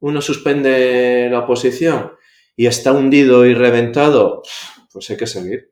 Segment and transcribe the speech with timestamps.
[0.00, 2.12] uno suspende la oposición
[2.56, 4.42] y está hundido y reventado,
[4.92, 5.70] pues hay que seguir.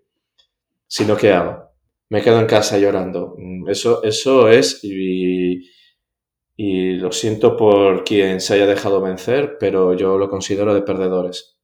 [0.87, 1.71] Si no, ¿qué hago?
[2.09, 3.35] Me quedo en casa llorando.
[3.37, 5.69] Mm, eso, eso es, y,
[6.57, 11.59] y lo siento por quien se haya dejado vencer, pero yo lo considero de perdedores.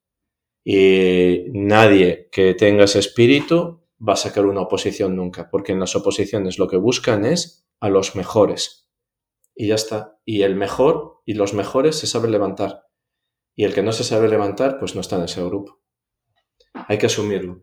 [0.65, 5.97] Y nadie que tenga ese espíritu va a sacar una oposición nunca, porque en las
[5.97, 8.82] oposiciones lo que buscan es a los mejores.
[9.55, 10.19] Y ya está.
[10.25, 12.87] Y el mejor y los mejores se saben levantar.
[13.55, 15.83] Y el que no se sabe levantar, pues no está en ese grupo.
[16.89, 17.63] Hay que asumirlo.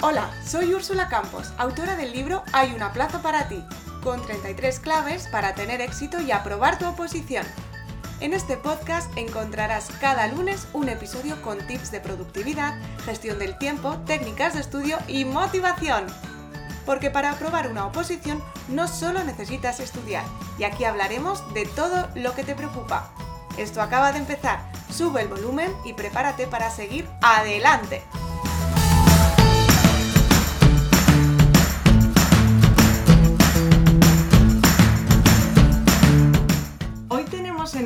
[0.00, 3.62] Hola, soy Úrsula Campos, autora del libro Hay una plaza para ti,
[4.02, 7.44] con 33 claves para tener éxito y aprobar tu oposición.
[8.20, 13.96] En este podcast encontrarás cada lunes un episodio con tips de productividad, gestión del tiempo,
[14.06, 16.04] técnicas de estudio y motivación.
[16.84, 20.24] Porque para aprobar una oposición no solo necesitas estudiar,
[20.58, 23.12] y aquí hablaremos de todo lo que te preocupa.
[23.56, 24.58] Esto acaba de empezar,
[24.90, 28.02] sube el volumen y prepárate para seguir adelante.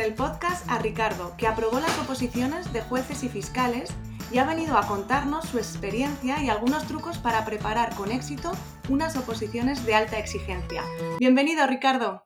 [0.02, 3.94] El podcast a Ricardo, que aprobó las oposiciones de jueces y fiscales
[4.32, 8.50] y ha venido a contarnos su experiencia y algunos trucos para preparar con éxito
[8.88, 10.82] unas oposiciones de alta exigencia.
[11.20, 12.24] Bienvenido, Ricardo.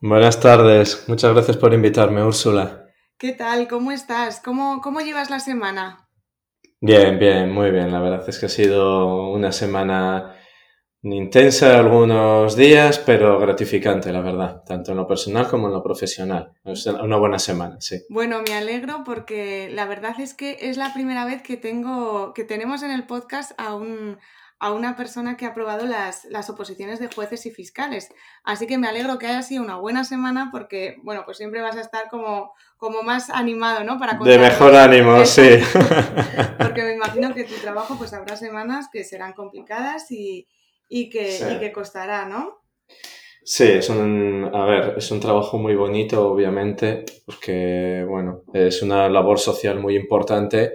[0.00, 2.86] Buenas tardes, muchas gracias por invitarme, Úrsula.
[3.18, 3.68] ¿Qué tal?
[3.68, 4.40] ¿Cómo estás?
[4.40, 6.08] ¿Cómo, cómo llevas la semana?
[6.80, 7.92] Bien, bien, muy bien.
[7.92, 10.34] La verdad es que ha sido una semana
[11.02, 16.52] Intensa algunos días, pero gratificante, la verdad, tanto en lo personal como en lo profesional.
[16.62, 18.02] Es una buena semana, sí.
[18.10, 22.44] Bueno, me alegro porque la verdad es que es la primera vez que tengo, que
[22.44, 24.18] tenemos en el podcast a un,
[24.58, 28.12] a una persona que ha aprobado las, las, oposiciones de jueces y fiscales.
[28.44, 31.76] Así que me alegro que haya sido una buena semana porque, bueno, pues siempre vas
[31.76, 33.98] a estar como, como más animado, ¿no?
[33.98, 35.60] Para de mejor ánimo, sí.
[36.58, 40.46] porque me imagino que tu trabajo, pues habrá semanas que serán complicadas y
[40.90, 42.58] y que, costará, ¿no?
[43.42, 49.08] Sí, es un, a ver, es un trabajo muy bonito, obviamente, porque, bueno, es una
[49.08, 50.72] labor social muy importante,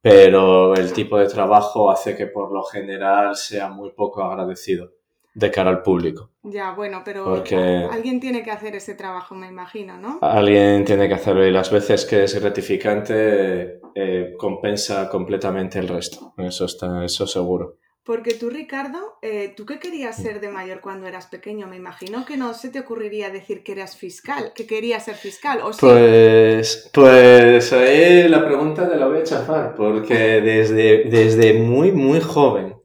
[0.00, 4.92] pero el tipo de trabajo hace que por lo general sea muy poco agradecido
[5.34, 6.30] de cara al público.
[6.42, 7.42] Ya, bueno, pero
[7.90, 10.18] alguien tiene que hacer ese trabajo, me imagino, ¿no?
[10.22, 16.34] Alguien tiene que hacerlo y las veces que es gratificante eh, compensa completamente el resto,
[16.38, 17.78] eso está, eso seguro.
[18.06, 21.66] Porque tú, Ricardo, eh, ¿tú qué querías ser de mayor cuando eras pequeño?
[21.66, 25.58] Me imagino que no se te ocurriría decir que eras fiscal, que querías ser fiscal,
[25.60, 31.90] ¿o Pues, pues ahí la pregunta te la voy a chafar, porque desde, desde muy,
[31.90, 32.76] muy joven,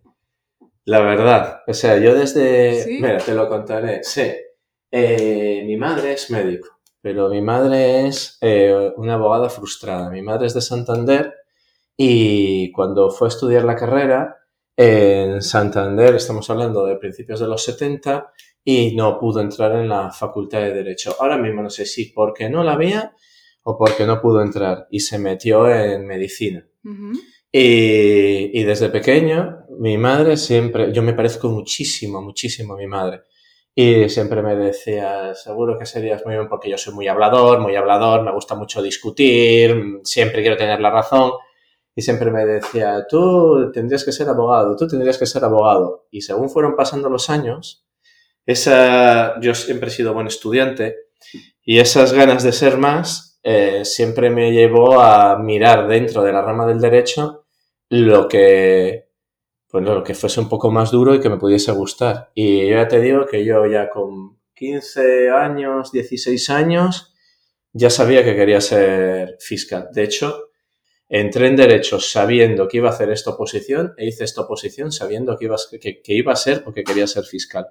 [0.86, 2.84] la verdad, o sea, yo desde...
[3.00, 4.24] Mira, te lo contaré, sí.
[4.90, 10.09] Eh, mi madre es médico, pero mi madre es eh, una abogada frustrada.
[10.09, 11.36] Mi madre es de Santander
[11.96, 14.41] y cuando fue a estudiar la carrera
[14.76, 18.32] en Santander, estamos hablando de principios de los 70,
[18.64, 21.16] y no pudo entrar en la Facultad de Derecho.
[21.20, 23.16] Ahora mismo no sé si porque no la había
[23.64, 26.68] o porque no pudo entrar y se metió en medicina.
[27.52, 33.22] y, y, desde pequeño, mi madre siempre, yo me parezco muchísimo, muchísimo a mi madre.
[33.74, 37.76] Y siempre me decía, seguro que serías muy bien porque yo soy muy hablador, muy
[37.76, 41.32] hablador, me gusta mucho discutir, siempre quiero tener la razón
[42.01, 46.07] siempre me decía, tú tendrías que ser abogado, tú tendrías que ser abogado.
[46.12, 47.85] Y según fueron pasando los años,
[48.45, 50.95] esa, yo siempre he sido buen estudiante
[51.63, 56.41] y esas ganas de ser más eh, siempre me llevó a mirar dentro de la
[56.41, 57.45] rama del derecho
[57.90, 59.09] lo que,
[59.67, 62.31] pues lo que fuese un poco más duro y que me pudiese gustar.
[62.34, 67.13] Y ya te digo que yo ya con 15 años, 16 años,
[67.73, 69.90] ya sabía que quería ser fiscal.
[69.91, 70.50] De hecho,
[71.13, 75.38] entré en derechos sabiendo que iba a hacer esta oposición e hice esta oposición sabiendo
[75.38, 77.67] que iba, que, iba a ser porque quería ser fiscal.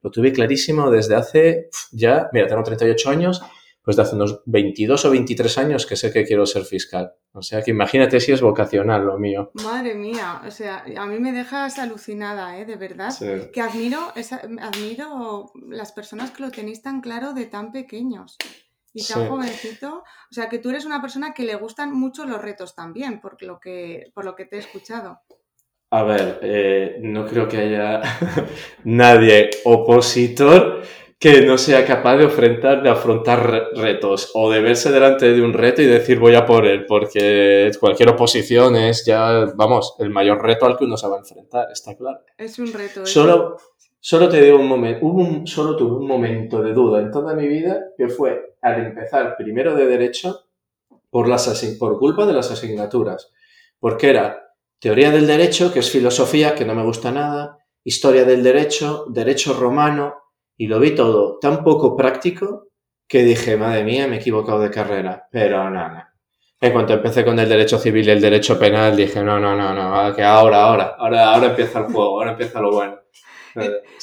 [0.00, 3.42] Lo tuve clarísimo desde hace ya, mira, tengo 38 años,
[3.82, 7.12] pues de hace unos 22 o 23 años que sé que quiero ser fiscal.
[7.32, 9.50] O sea que imagínate si es vocacional lo mío.
[9.62, 12.64] Madre mía, o sea, a mí me dejas alucinada, ¿eh?
[12.64, 13.12] De verdad.
[13.52, 14.10] Que admiro,
[14.58, 18.38] admiro las personas que lo tenéis tan claro de tan pequeños
[18.92, 19.98] y tan jovencito.
[19.98, 23.42] O sea, que tú eres una persona que le gustan mucho los retos también, por
[23.42, 25.20] lo que, por lo que te he escuchado.
[25.92, 28.00] A ver, eh, no creo que haya
[28.84, 30.82] nadie opositor
[31.20, 35.52] que no sea capaz de afrontar, de afrontar retos o de verse delante de un
[35.52, 40.42] reto y decir voy a por él, porque cualquier oposición es ya, vamos, el mayor
[40.42, 42.20] reto al que uno se va a enfrentar, está claro.
[42.38, 43.04] Es un reto.
[43.04, 43.58] Solo,
[44.02, 47.46] Solo te digo un momento, un, solo tuve un momento de duda en toda mi
[47.46, 50.46] vida que fue al empezar primero de derecho
[51.10, 51.46] por, las,
[51.78, 53.30] por culpa de las asignaturas.
[53.78, 58.42] Porque era teoría del derecho, que es filosofía, que no me gusta nada, historia del
[58.42, 60.14] derecho, derecho romano,
[60.56, 62.68] y lo vi todo tan poco práctico
[63.06, 65.28] que dije, madre mía, me he equivocado de carrera.
[65.30, 66.14] Pero nada.
[66.60, 69.74] En cuanto empecé con el derecho civil y el derecho penal, dije, no, no, no,
[69.74, 72.99] no, que ahora, ahora, ahora, ahora empieza el juego, ahora empieza lo bueno.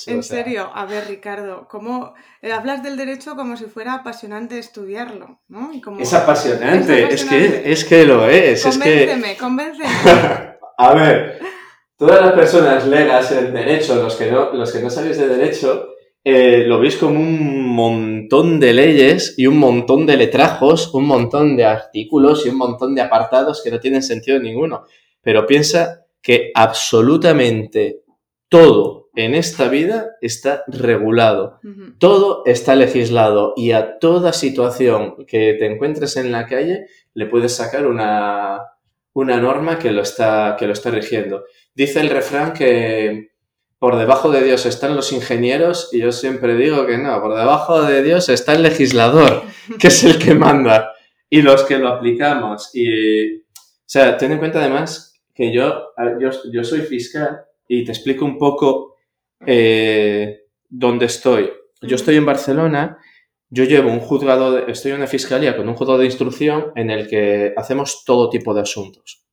[0.07, 5.41] En serio, a ver, Ricardo, ¿cómo eh, hablas del derecho como si fuera apasionante estudiarlo?
[5.47, 5.71] ¿no?
[5.99, 8.63] es, apasionante, es, que, es que lo es.
[8.63, 9.89] Convénceme, es convénceme.
[10.77, 11.39] a ver,
[11.97, 15.89] todas las personas legas en derecho, los que no, los que no sabéis de derecho,
[16.29, 21.55] eh, lo veis como un montón de leyes y un montón de letrajos, un montón
[21.55, 24.83] de artículos y un montón de apartados que no tienen sentido ninguno.
[25.21, 28.01] Pero piensa que absolutamente
[28.49, 31.59] todo en esta vida está regulado,
[31.97, 36.85] todo está legislado y a toda situación que te encuentres en la calle
[37.15, 38.61] le puedes sacar una,
[39.13, 41.45] una norma que lo, está, que lo está rigiendo.
[41.73, 43.31] Dice el refrán que
[43.79, 47.81] por debajo de Dios están los ingenieros y yo siempre digo que no, por debajo
[47.81, 49.41] de Dios está el legislador,
[49.79, 50.91] que es el que manda
[51.27, 52.69] y los que lo aplicamos.
[52.75, 53.41] Y, o
[53.83, 55.87] sea, ten en cuenta además que yo,
[56.19, 58.96] yo, yo soy fiscal y te explico un poco
[59.45, 61.51] eh, dónde estoy.
[61.81, 62.97] Yo estoy en Barcelona,
[63.49, 67.07] yo llevo un juzgado, estoy en una fiscalía con un juzgado de instrucción en el
[67.07, 69.27] que hacemos todo tipo de asuntos.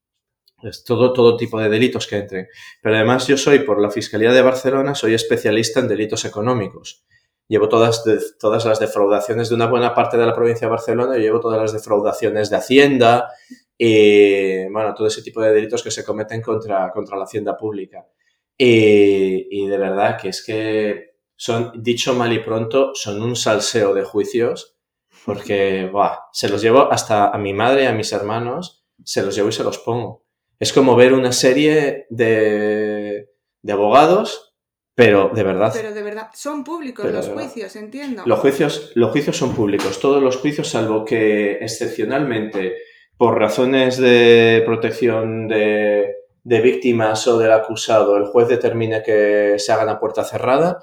[0.62, 2.48] Es todo, todo tipo de delitos que entren.
[2.80, 7.04] Pero además yo soy, por la Fiscalía de Barcelona, soy especialista en delitos económicos.
[7.48, 8.02] Llevo todas,
[8.38, 11.72] todas las defraudaciones de una buena parte de la provincia de Barcelona, llevo todas las
[11.74, 13.28] defraudaciones de Hacienda
[13.76, 18.06] y, bueno, todo ese tipo de delitos que se cometen contra, contra la Hacienda pública.
[18.56, 24.04] Y, de verdad que es que son, dicho mal y pronto, son un salseo de
[24.04, 24.76] juicios
[25.24, 25.90] porque
[26.32, 29.52] se los llevo hasta a mi madre y a mis hermanos, se los llevo y
[29.52, 30.24] se los pongo.
[30.58, 33.30] Es como ver una serie de,
[33.62, 34.54] de abogados,
[34.94, 35.72] pero de verdad.
[35.74, 38.22] Pero de verdad, son públicos los juicios, entiendo.
[38.26, 42.76] Los juicios, los juicios son públicos, todos los juicios, salvo que excepcionalmente,
[43.16, 49.72] por razones de protección de, de víctimas o del acusado el juez determine que se
[49.72, 50.80] hagan a puerta cerrada,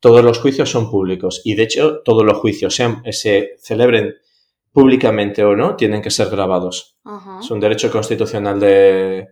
[0.00, 1.42] todos los juicios son públicos.
[1.44, 4.14] Y de hecho, todos los juicios, sean, se celebren
[4.72, 6.96] públicamente o no, tienen que ser grabados.
[7.40, 9.28] Es un derecho constitucional de,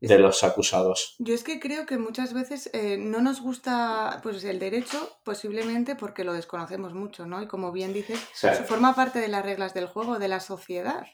[0.00, 1.16] de los acusados.
[1.18, 5.94] Yo es que creo que muchas veces eh, no nos gusta pues el derecho, posiblemente
[5.94, 7.42] porque lo desconocemos mucho, ¿no?
[7.42, 8.18] Y como bien dices,
[8.66, 11.06] forma parte de las reglas del juego, de la sociedad.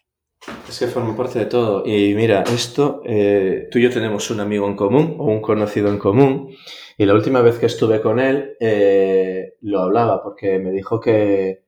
[0.69, 1.85] Es que forma parte de todo.
[1.87, 5.89] Y mira, esto, eh, tú y yo tenemos un amigo en común o un conocido
[5.89, 6.55] en común.
[6.99, 11.65] Y la última vez que estuve con él, eh, lo hablaba porque me dijo que,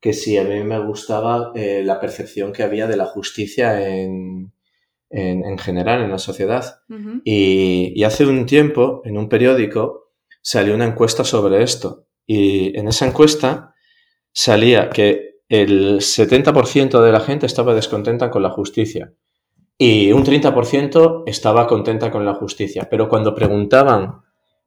[0.00, 4.52] que sí, a mí me gustaba eh, la percepción que había de la justicia en,
[5.10, 6.80] en, general en la sociedad.
[7.24, 10.12] y, y hace un tiempo, en un periódico,
[10.42, 12.06] salió una encuesta sobre esto.
[12.26, 13.74] Y en esa encuesta
[14.32, 19.12] salía que el 70% de la gente estaba descontenta con la justicia
[19.78, 22.88] y un 30% estaba contenta con la justicia.
[22.90, 24.22] Pero cuando preguntaban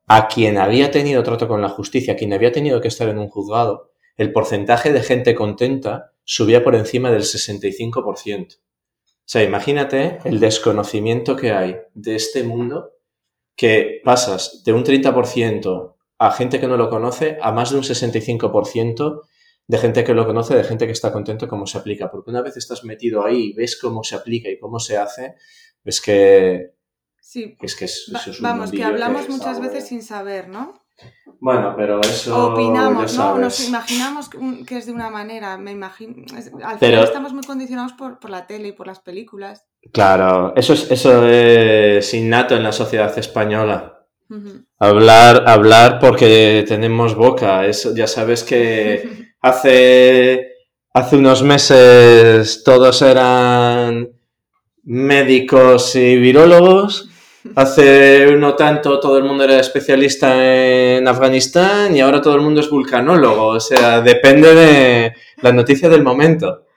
[0.07, 3.19] a quien había tenido trato con la justicia, a quien había tenido que estar en
[3.19, 8.57] un juzgado, el porcentaje de gente contenta subía por encima del 65%.
[8.57, 8.59] O
[9.25, 12.91] sea, imagínate el desconocimiento que hay de este mundo
[13.55, 17.83] que pasas de un 30% a gente que no lo conoce a más de un
[17.83, 19.21] 65%
[19.71, 22.11] de gente que lo conoce, de gente que está contento cómo se aplica.
[22.11, 25.35] Porque una vez estás metido ahí y ves cómo se aplica y cómo se hace,
[25.81, 26.73] ves que...
[27.21, 27.55] Sí.
[27.61, 28.11] Es que es,
[28.41, 30.73] Vamos, que hablamos muchas veces sin saber, ¿no?
[31.39, 32.51] Bueno, pero eso.
[32.51, 33.37] Opinamos, ¿no?
[33.37, 34.29] Nos imaginamos
[34.67, 35.57] que es de una manera.
[35.57, 36.25] Me imagino.
[36.61, 39.69] Al final estamos muy condicionados por, la tele y por las películas.
[39.93, 44.05] Claro, eso es, eso es innato en la sociedad española.
[44.79, 47.65] Hablar, hablar porque tenemos boca.
[47.65, 50.53] Eso, ya sabes que Hace,
[50.93, 54.09] hace unos meses todos eran
[54.83, 57.09] médicos y virólogos.
[57.55, 62.61] Hace no tanto todo el mundo era especialista en Afganistán y ahora todo el mundo
[62.61, 63.47] es vulcanólogo.
[63.47, 66.67] O sea, depende de la noticia del momento.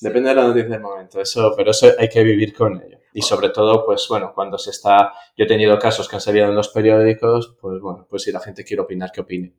[0.00, 1.20] Depende de la noticia del momento.
[1.20, 2.98] Eso, pero eso hay que vivir con ello.
[3.12, 5.12] Y sobre todo, pues bueno, cuando se está.
[5.36, 8.38] Yo he tenido casos que han salido en los periódicos, pues bueno, pues si la
[8.38, 9.54] gente quiere opinar, que opine.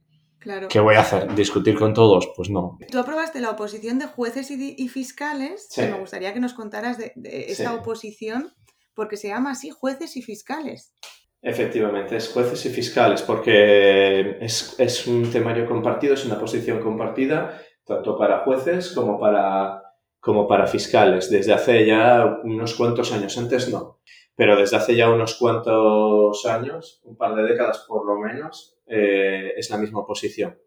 [0.69, 1.33] ¿Qué voy a hacer?
[1.35, 2.31] ¿Discutir con todos?
[2.35, 2.77] Pues no.
[2.91, 5.69] Tú aprobaste la oposición de jueces y, fiscales.
[5.77, 7.13] me gustaría que nos contaras de,
[7.47, 8.53] esta oposición,
[8.93, 10.93] porque se llama así, jueces y fiscales.
[11.41, 18.17] Efectivamente, es jueces y fiscales, porque es, un temario compartido, es una posición compartida, tanto
[18.17, 19.81] para jueces como para,
[20.19, 21.29] como para fiscales.
[21.29, 23.99] Desde hace ya unos cuantos años, antes no,
[24.35, 29.53] pero desde hace ya unos cuantos años, un par de décadas por lo menos, eh,
[29.55, 30.57] es la misma posición.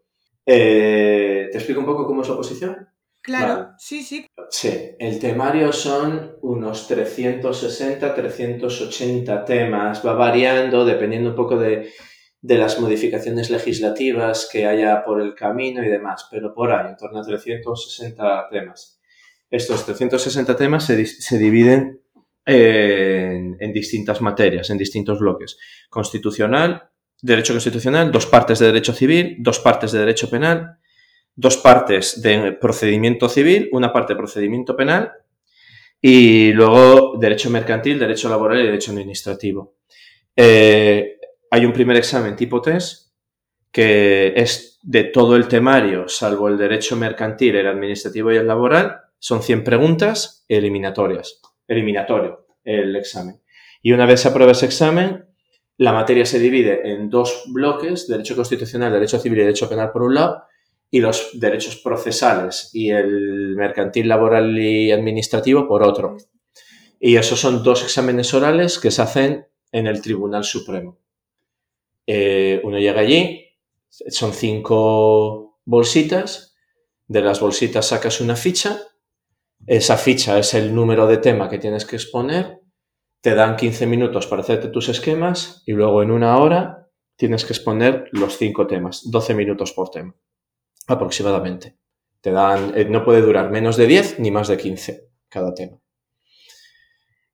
[0.45, 2.87] Eh, ¿Te explico un poco cómo es la posición?
[3.27, 4.25] Claro, sí, sí.
[4.49, 11.91] Sí, el temario son unos 360, 380 temas, va variando dependiendo un poco de,
[12.41, 17.19] las modificaciones legislativas que haya por el camino y demás, pero por ahí, en torno
[17.19, 19.01] a 360 temas.
[19.49, 22.01] Estos 360 temas se, dividen
[22.47, 25.57] en, distintas materias, en distintos bloques.
[25.89, 26.89] Constitucional,
[27.21, 30.77] derecho constitucional, dos partes de derecho civil, dos partes de derecho penal,
[31.35, 35.11] dos partes de procedimiento civil, una parte de procedimiento penal
[36.01, 39.75] y luego derecho mercantil, derecho laboral y derecho administrativo.
[40.35, 41.17] Eh,
[41.51, 43.07] hay un primer examen tipo test
[43.71, 49.01] que es de todo el temario, salvo el derecho mercantil, el administrativo y el laboral,
[49.19, 53.41] son 100 preguntas eliminatorias, eliminatorio el examen.
[53.81, 55.25] Y una vez se aprueba ese examen,
[55.77, 60.03] la materia se divide en dos bloques, derecho constitucional, derecho civil y derecho penal por
[60.03, 60.43] un lado,
[60.89, 66.17] y los derechos procesales y el mercantil, laboral y administrativo por otro.
[66.99, 70.99] Y esos son dos exámenes orales que se hacen en el Tribunal Supremo.
[72.07, 73.45] Eh, uno llega allí,
[73.89, 76.55] son cinco bolsitas,
[77.07, 78.81] de las bolsitas sacas una ficha,
[79.65, 82.61] esa ficha es el número de tema que tienes que exponer,
[83.21, 87.53] te dan 15 minutos para hacerte tus esquemas y luego en una hora tienes que
[87.53, 90.15] exponer los cinco temas, 12 minutos por tema
[90.87, 91.77] aproximadamente.
[92.21, 95.77] Te dan, eh, no puede durar menos de 10 ni más de 15 cada tema.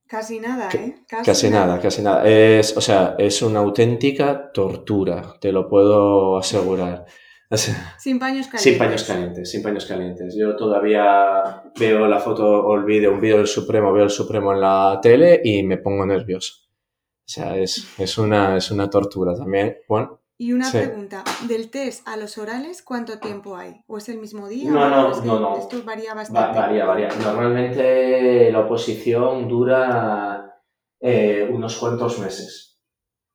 [0.06, 0.96] Casi nada, ¿eh?
[1.08, 1.80] Casi, nada.
[1.80, 2.28] casi nada.
[2.28, 7.06] Es, o sea, es una auténtica tortura, te lo puedo asegurar.
[7.56, 8.62] Sin paños calientes.
[8.62, 10.36] Sin paños calientes, sin paños calientes.
[10.36, 14.52] Yo todavía veo la foto o el vídeo, un vídeo del Supremo, veo el Supremo
[14.52, 16.54] en la tele y me pongo nervioso.
[16.66, 19.78] O sea, es, es, una, es una tortura también.
[19.88, 23.84] Bueno, y una pregunta, del test a los orales, ¿cuánto tiempo hay?
[23.86, 24.68] ¿O es el mismo día?
[24.68, 25.58] No, no, no, no.
[25.58, 26.58] Esto varía bastante.
[26.58, 27.08] varía, varía.
[27.22, 30.60] Normalmente la oposición dura
[31.00, 32.80] eh, unos cuantos meses,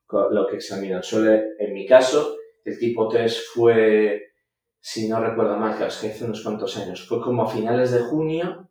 [0.10, 1.02] lo que examinan.
[1.02, 2.36] Suele, en mi caso,
[2.66, 4.34] el tipo test fue,
[4.80, 8.70] si no recuerdo mal, que hace unos cuantos años, fue como a finales de junio.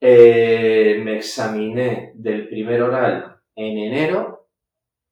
[0.00, 4.48] Eh, me examiné del primer oral en enero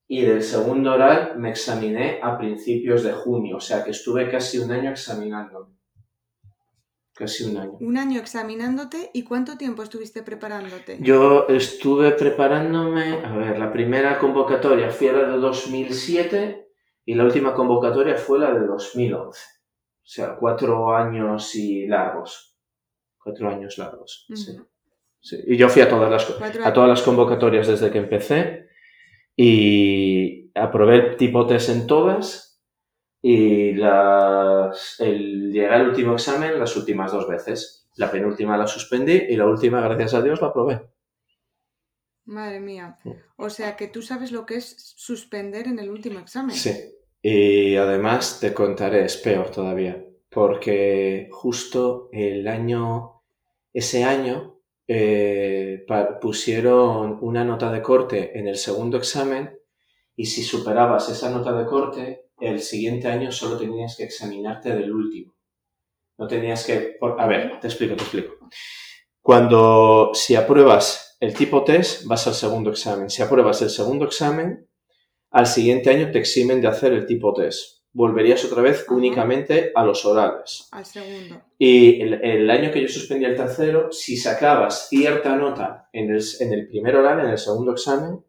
[0.06, 4.58] y del segundo oral me examiné a principios de junio, o sea que estuve casi
[4.58, 5.74] un año examinándome.
[7.14, 7.78] Casi un año.
[7.80, 10.98] Un año examinándote y cuánto tiempo estuviste preparándote?
[11.00, 16.71] Yo estuve preparándome, a ver, la primera convocatoria fue la de 2007
[17.04, 19.18] y la última convocatoria fue la de 2011.
[19.18, 22.56] O sea, cuatro años y largos.
[23.22, 24.26] Cuatro años largos.
[24.34, 24.58] sí.
[25.46, 26.28] Y yo fui a todas las,
[26.64, 28.66] a todas las convocatorias desde que empecé
[29.36, 32.60] y aprobé el tipo test en todas
[33.22, 37.88] y las, el, llegué al último examen las últimas dos veces.
[37.96, 40.91] La penúltima la suspendí y la última, gracias a Dios, la aprobé.
[42.24, 42.98] Madre mía.
[43.36, 46.54] O sea que tú sabes lo que es suspender en el último examen.
[46.54, 46.72] Sí.
[47.20, 53.22] Y además te contaré, es peor todavía, porque justo el año,
[53.72, 55.86] ese año, eh,
[56.20, 59.56] pusieron una nota de corte en el segundo examen
[60.16, 64.92] y si superabas esa nota de corte, el siguiente año solo tenías que examinarte del
[64.92, 65.34] último.
[66.18, 66.98] No tenías que...
[67.00, 68.48] a ver, te explico, te explico.
[69.20, 73.08] Cuando, si apruebas el tipo test, vas al segundo examen.
[73.08, 74.68] Si apruebas el segundo examen,
[75.30, 79.84] al siguiente año te eximen de hacer el tipo test volverías otra vez únicamente a
[79.84, 80.68] los orales.
[80.72, 81.42] Al segundo.
[81.58, 86.52] Y el, año que yo suspendí el tercero, si sacabas cierta nota en el, en
[86.52, 88.24] el primer oral, en el segundo examen,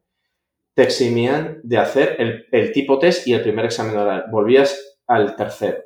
[0.74, 2.18] te eximían de hacer
[2.52, 4.26] el, tipo test y el primer examen oral.
[4.32, 5.80] Volvías al tercero.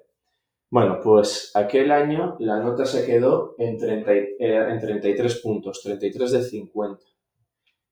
[0.69, 6.43] Bueno, pues aquel año la nota se quedó en, 30, en 33 puntos, 33 de
[6.43, 7.03] 50.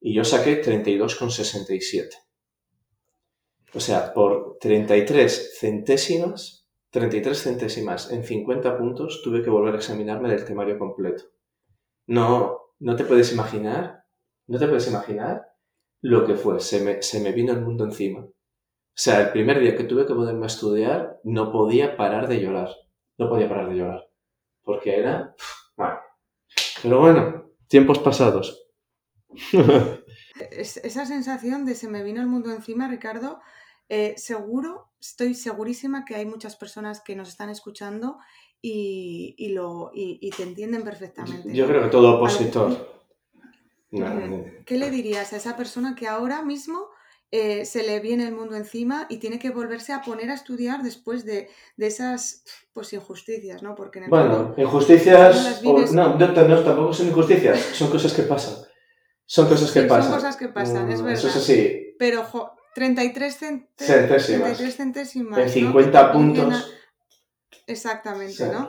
[0.01, 2.09] Y yo saqué 32,67.
[3.73, 10.29] O sea, por 33 centésimas, 33 centésimas en 50 puntos, tuve que volver a examinarme
[10.29, 11.23] del temario completo.
[12.07, 14.03] No, no te puedes imaginar,
[14.47, 15.47] no te puedes imaginar
[16.01, 16.59] lo que fue.
[16.59, 18.27] Se me, se me vino el mundo encima.
[18.95, 22.39] O sea, el primer día que tuve que ponerme a estudiar, no podía parar de
[22.39, 22.69] llorar.
[23.17, 24.09] No podía parar de llorar.
[24.63, 25.35] Porque era...
[25.75, 25.99] Bueno.
[26.81, 28.69] Pero bueno, tiempos pasados.
[30.51, 33.41] esa sensación de se me vino el mundo encima, Ricardo,
[33.89, 38.17] eh, seguro, estoy segurísima que hay muchas personas que nos están escuchando
[38.61, 41.53] y, lo, y, te entienden perfectamente.
[41.53, 43.03] Yo creo que todo opositor.
[44.65, 46.87] ¿Qué le dirías a esa persona que ahora mismo
[47.31, 50.83] eh, se le viene el mundo encima y tiene que volverse a poner a estudiar
[50.83, 53.75] después de, esas pues, injusticias, ¿no?
[53.75, 58.65] Porque bueno, injusticias, no, tampoco son injusticias, son cosas que pasan.
[59.25, 60.03] Son cosas que pasan.
[60.03, 61.17] Son cosas que pasan, es verdad.
[61.17, 61.95] Eso es así.
[61.97, 62.23] Pero
[62.75, 65.39] 33 centésimas.
[65.39, 66.71] En 50 puntos.
[67.65, 68.67] Exactamente, ¿no?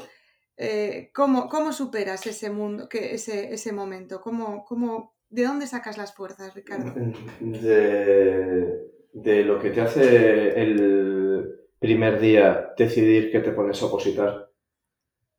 [0.57, 4.23] Eh, ¿cómo, ¿cómo, superas ese mundo, que, ese, ese momento?
[4.23, 6.93] ¿Cómo, ¿Cómo, ¿De dónde sacas las fuerzas, Ricardo?
[7.41, 14.51] De, de lo que te hace el primer día decidir que te pones a opositar.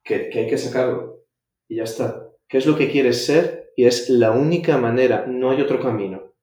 [0.04, 1.26] Que, que hay que sacarlo.
[1.68, 2.30] Y ya está.
[2.48, 3.72] ¿Qué es lo que quieres ser?
[3.76, 5.26] Y es la única manera.
[5.28, 6.34] No hay otro camino.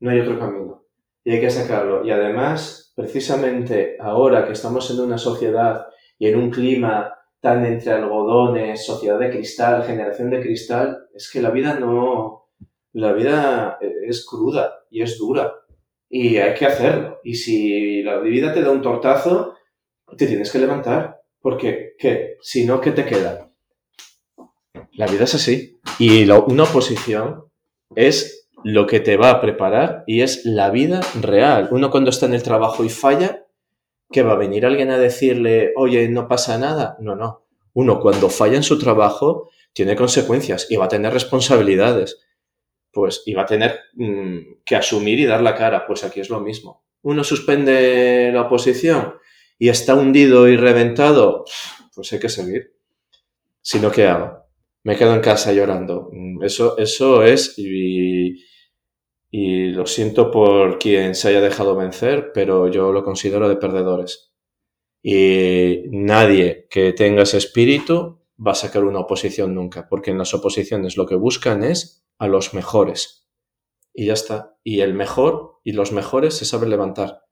[0.00, 0.84] No hay otro camino.
[1.24, 2.04] Y hay que sacarlo.
[2.04, 5.86] Y además, precisamente ahora que estamos en una sociedad
[6.18, 11.40] y en un clima tan entre algodones, sociedad de cristal, generación de cristal, es que
[11.40, 12.45] la vida no,
[12.96, 15.54] la vida es cruda y es dura
[16.08, 17.20] y hay que hacerlo.
[17.24, 19.54] Y si la vida te da un tortazo,
[20.16, 22.36] te tienes que levantar, porque ¿qué?
[22.40, 23.50] Si no, ¿qué te queda?
[24.92, 25.78] La vida es así.
[25.98, 27.44] Y una oposición
[27.94, 31.68] es lo que te va a preparar y es la vida real.
[31.70, 33.46] Uno cuando está en el trabajo y falla,
[34.12, 36.96] ¿Que va a venir alguien a decirle, oye, no pasa nada?
[37.00, 37.42] No, no.
[37.74, 42.20] Uno cuando falla en su trabajo tiene consecuencias y va a tener responsabilidades.
[42.96, 45.86] Pues, va a tener mm, que asumir y dar la cara.
[45.86, 46.86] Pues aquí es lo mismo.
[47.02, 49.16] Uno suspende la oposición
[49.58, 51.44] y está hundido y reventado,
[51.94, 52.74] pues hay que seguir.
[53.60, 54.46] Si no, ¿qué hago?
[54.82, 56.08] Me quedo en casa llorando.
[56.10, 58.42] Mm, eso, eso es, y,
[59.30, 64.32] y lo siento por quien se haya dejado vencer, pero yo lo considero de perdedores.
[65.02, 70.32] Y nadie que tenga ese espíritu va a sacar una oposición nunca, porque en las
[70.32, 73.28] oposiciones lo que buscan es a los mejores.
[73.92, 74.56] Y ya está.
[74.62, 77.22] Y el mejor y los mejores se saben levantar.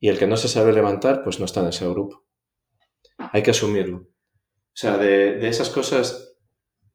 [0.00, 2.26] Y el que no se sabe levantar, pues no está en ese grupo.
[3.16, 3.98] Hay que asumirlo.
[3.98, 6.36] O sea, de, de esas cosas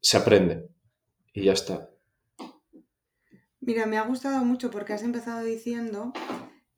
[0.02, 0.70] se aprende.
[1.34, 1.90] Y ya está.
[3.60, 6.14] Mira, me ha gustado mucho porque has empezado diciendo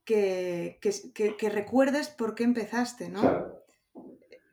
[0.10, 3.54] que, recuerdes por qué empezaste, ¿no?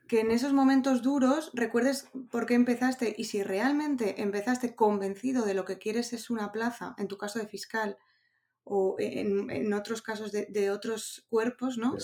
[0.07, 5.53] Que en esos momentos duros recuerdes por qué empezaste y si realmente empezaste convencido de
[5.53, 7.97] lo que quieres es una plaza, en tu caso de fiscal,
[8.69, 11.95] o en, otros casos de, otros cuerpos, ¿no?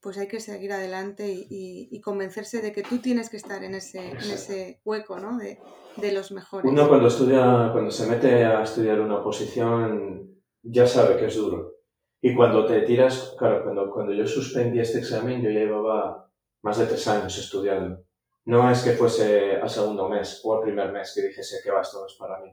[0.00, 4.10] Pues hay que seguir adelante y, convencerse de que tú tienes que estar en ese,
[4.10, 5.36] en ese hueco, ¿no?
[5.36, 5.58] De,
[5.96, 6.70] de, los mejores.
[6.70, 11.74] Uno cuando estudia, cuando se mete a estudiar una posición, ya sabe que es duro.
[12.22, 16.25] Y cuando te tiras, claro, cuando, cuando yo suspendí este examen, yo ya llevaba
[16.66, 18.04] más de tres años estudiando.
[18.44, 21.80] No es que fuese al segundo mes o al primer mes que dijese que va,
[21.80, 22.52] esto no es para mí.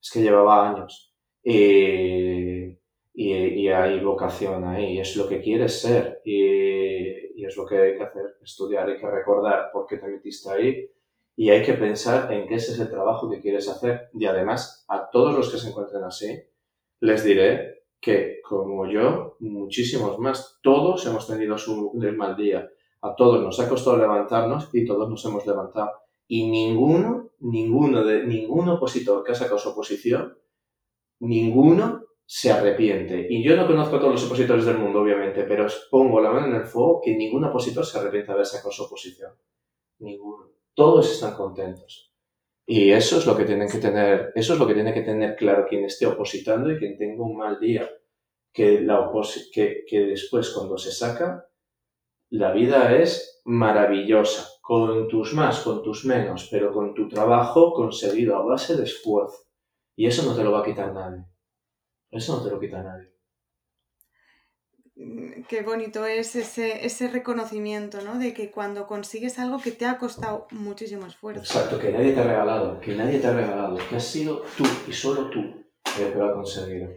[0.00, 1.12] Es que llevaba años.
[1.42, 2.78] Y
[3.14, 8.02] y, hay vocación ahí, es lo que quieres ser y, es lo que hay que
[8.02, 10.90] hacer, estudiar, hay que recordar por qué te metiste ahí
[11.36, 14.08] y hay que pensar en qué es ese trabajo que quieres hacer.
[14.14, 16.42] Y además, a todos los que se encuentren así,
[17.00, 22.70] les diré que, como yo, muchísimos más, todos hemos tenido su mal día,
[23.04, 25.92] a todos nos ha costado levantarnos y todos nos hemos levantado.
[26.26, 30.38] Y ninguno, ninguno de ningún opositor que ha sacado su oposición,
[31.20, 33.26] ninguno se arrepiente.
[33.28, 36.46] Y yo no conozco a todos los opositores del mundo, obviamente, pero pongo la mano
[36.46, 39.32] en el fuego que ningún opositor se arrepiente de haber sacado su oposición.
[39.98, 40.48] Ninguno.
[40.72, 42.10] Todos están contentos.
[42.66, 45.36] Y eso es lo que tienen que tener, eso es lo que tiene que tener
[45.36, 47.86] claro quien esté opositando y quien tenga un mal día.
[48.50, 49.10] Que, la
[49.52, 51.44] que, que después, cuando se saca,
[52.30, 58.36] la vida es maravillosa, con tus más, con tus menos, pero con tu trabajo conseguido
[58.36, 59.44] a base de esfuerzo.
[59.96, 61.24] Y eso no te lo va a quitar nadie.
[62.10, 63.12] Eso no te lo quita nadie.
[64.96, 68.18] Mm, qué bonito es ese, ese reconocimiento, ¿no?
[68.18, 71.40] De que cuando consigues algo que te ha costado muchísimo esfuerzo.
[71.40, 74.64] Exacto, que nadie te ha regalado, que nadie te ha regalado, que has sido tú
[74.88, 76.88] y solo tú el que lo ha conseguido.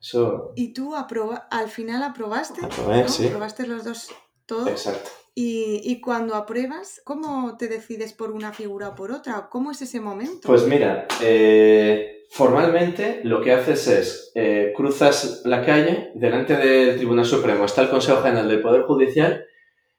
[0.00, 0.52] Eso...
[0.56, 2.60] Y tú al final aprobaste,
[3.08, 3.26] sí.
[3.26, 4.10] Aprobaste los dos
[4.46, 4.68] todo.
[4.68, 5.10] Exacto.
[5.34, 9.48] Y, y, cuando apruebas, ¿cómo te decides por una figura o por otra?
[9.50, 10.46] ¿Cómo es ese momento?
[10.46, 17.24] Pues mira, eh, Formalmente lo que haces es, eh, cruzas la calle, delante del Tribunal
[17.24, 19.44] Supremo está el Consejo General del Poder Judicial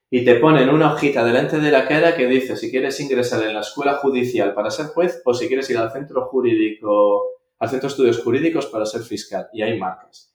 [0.09, 3.53] y te ponen una hojita delante de la cara que dice si quieres ingresar en
[3.53, 7.23] la escuela judicial para ser juez o si quieres ir al centro jurídico
[7.57, 10.34] al Centro de Estudios Jurídicos para ser fiscal y hay marcas.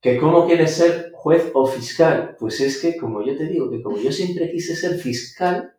[0.00, 2.36] ¿Que cómo quieres ser juez o fiscal?
[2.38, 5.74] Pues es que, como yo te digo, que como yo siempre quise ser fiscal,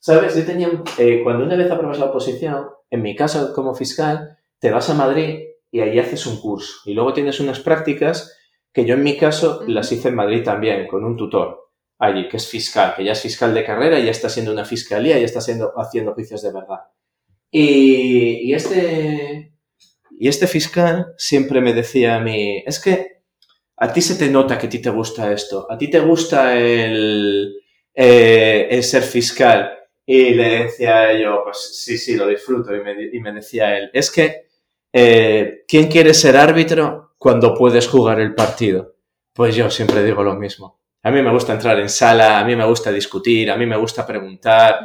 [0.00, 0.34] ¿sabes?
[0.34, 4.70] Yo tenía, eh, cuando una vez apruebas la oposición, en mi caso como fiscal, te
[4.70, 6.80] vas a Madrid y ahí haces un curso.
[6.86, 8.36] Y luego tienes unas prácticas
[8.72, 11.66] que yo en mi caso las hice en Madrid también, con un tutor
[11.98, 15.18] allí, que es fiscal, que ya es fiscal de carrera ya está siendo una fiscalía
[15.18, 16.80] ya está siendo, haciendo juicios de verdad.
[17.50, 19.54] Y, y, este,
[20.18, 23.15] y este fiscal siempre me decía a mí, es que
[23.76, 26.56] a ti se te nota que a ti te gusta esto, a ti te gusta
[26.56, 27.56] el,
[27.94, 29.72] eh, el ser fiscal.
[30.08, 32.74] Y le decía yo, pues sí, sí, lo disfruto.
[32.74, 34.46] Y me, y me decía él, es que,
[34.92, 38.94] eh, ¿quién quiere ser árbitro cuando puedes jugar el partido?
[39.32, 40.80] Pues yo siempre digo lo mismo.
[41.02, 43.76] A mí me gusta entrar en sala, a mí me gusta discutir, a mí me
[43.76, 44.80] gusta preguntar,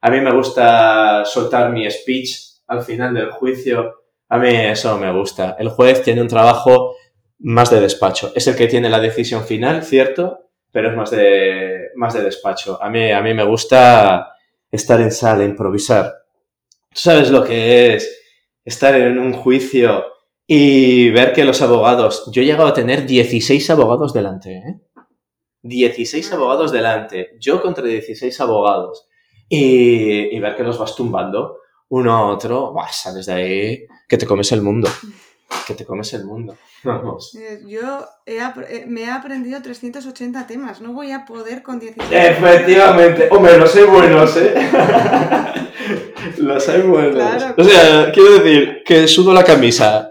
[0.00, 4.04] a mí me gusta soltar mi speech al final del juicio.
[4.28, 5.56] A mí eso me gusta.
[5.58, 6.94] El juez tiene un trabajo
[7.40, 8.32] más de despacho.
[8.34, 12.82] Es el que tiene la decisión final, cierto, pero es más de, más de despacho.
[12.82, 14.32] A mí, a mí me gusta
[14.70, 16.12] estar en sala, improvisar.
[16.90, 18.20] ¿Tú sabes lo que es
[18.64, 20.04] estar en un juicio
[20.46, 22.30] y ver que los abogados...
[22.32, 24.80] Yo he llegado a tener 16 abogados delante, ¿eh?
[25.62, 29.08] 16 abogados delante, yo contra 16 abogados.
[29.48, 32.88] Y, y ver que los vas tumbando uno a otro, ¡buah!
[32.92, 34.88] sales de ahí que te comes el mundo
[35.66, 36.56] que te comes el mundo.
[36.84, 37.36] Vamos.
[37.48, 42.10] Eh, yo eh, me he aprendido 380 temas, no voy a poder con 16.
[42.10, 44.54] Efectivamente, hombre, los hay buenos, ¿eh?
[46.38, 47.44] los hay buenos.
[47.56, 50.10] o sea, quiero decir, que sudo la camisa.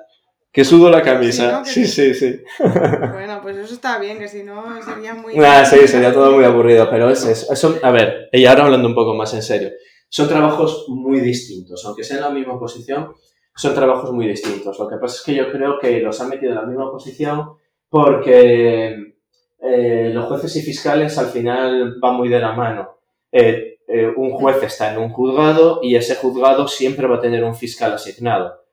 [0.51, 1.63] Que sudo la camisa.
[1.65, 5.37] Sí, sí, sí, Bueno, pues eso está bien, que si no sería muy.
[5.37, 7.77] Ah, sí, sería todo muy aburrido, pero es eso.
[7.83, 9.69] a ver, y ahora hablando un poco más en serio.
[10.09, 13.13] Son trabajos muy distintos, aunque sean en la misma posición,
[13.57, 14.77] son trabajos muy distintos.
[14.77, 17.57] Lo que pasa es que yo creo que los han metido en la misma posición
[17.89, 19.15] porque
[19.59, 22.99] eh, los jueces y fiscales al final van muy de la mano.
[23.31, 27.43] Eh, eh, un juez está en un juzgado y ese juzgado siempre va a tener
[27.43, 28.63] un fiscal asignado,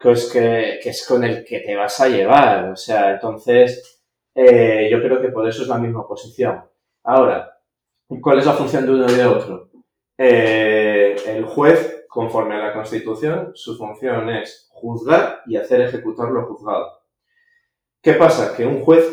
[0.00, 2.70] que es, que, que es con el que te vas a llevar.
[2.70, 4.00] O sea, entonces
[4.34, 6.64] yo creo que por eso es la misma posición.
[7.04, 7.60] Ahora,
[8.20, 9.68] ¿cuál es la función de uno y de otro?
[10.18, 17.00] el juez Conforme a la Constitución, su función es juzgar y hacer ejecutar lo juzgado.
[18.02, 18.54] ¿Qué pasa?
[18.54, 19.10] Que un juez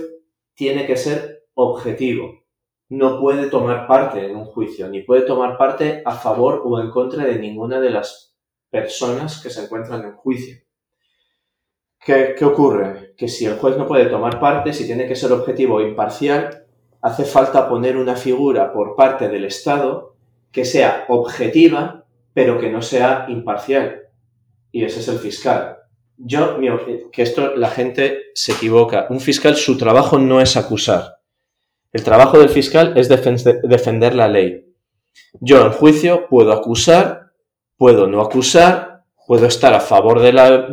[0.54, 2.44] tiene que ser objetivo.
[2.90, 6.92] No puede tomar parte en un juicio, ni puede tomar parte a favor o en
[6.92, 8.36] contra de ninguna de las
[8.70, 10.58] personas que se encuentran en juicio.
[12.02, 13.14] ¿Qué, ¿Qué, ocurre?
[13.16, 16.66] Que si el juez no puede tomar parte, si tiene que ser objetivo e imparcial,
[17.02, 20.18] hace falta poner una figura por parte del Estado
[20.52, 21.99] que sea objetiva
[22.40, 24.04] pero que no sea imparcial.
[24.72, 25.76] Y ese es el fiscal.
[26.16, 26.58] Yo,
[27.12, 29.08] que esto la gente se equivoca.
[29.10, 31.18] Un fiscal, su trabajo no es acusar.
[31.92, 34.74] El trabajo del fiscal es defender la ley.
[35.42, 37.34] Yo en juicio puedo acusar,
[37.76, 40.66] puedo no acusar, puedo estar a favor de la,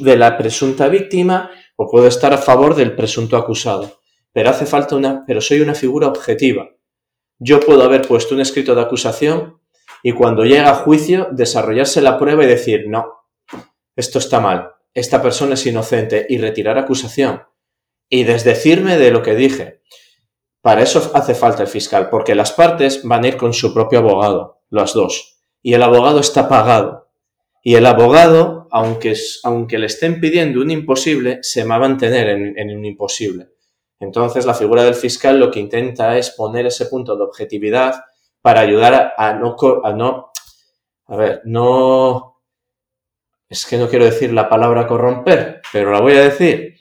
[0.00, 4.00] de la presunta víctima o puedo estar a favor del presunto acusado.
[4.32, 6.68] Pero hace falta una, pero soy una figura objetiva.
[7.38, 9.59] Yo puedo haber puesto un escrito de acusación
[10.02, 13.06] y cuando llega a juicio desarrollarse la prueba y decir, no,
[13.96, 17.42] esto está mal, esta persona es inocente y retirar acusación
[18.08, 19.82] y desdecirme de lo que dije.
[20.62, 24.00] Para eso hace falta el fiscal, porque las partes van a ir con su propio
[24.00, 27.08] abogado, las dos, y el abogado está pagado.
[27.62, 32.58] Y el abogado, aunque, aunque le estén pidiendo un imposible, se va a mantener en,
[32.58, 33.48] en un imposible.
[34.00, 37.94] Entonces, la figura del fiscal lo que intenta es poner ese punto de objetividad
[38.42, 40.30] para ayudar a, no, a no,
[41.06, 42.42] a ver, no,
[43.48, 46.76] es que no quiero decir la palabra corromper, pero la voy a decir.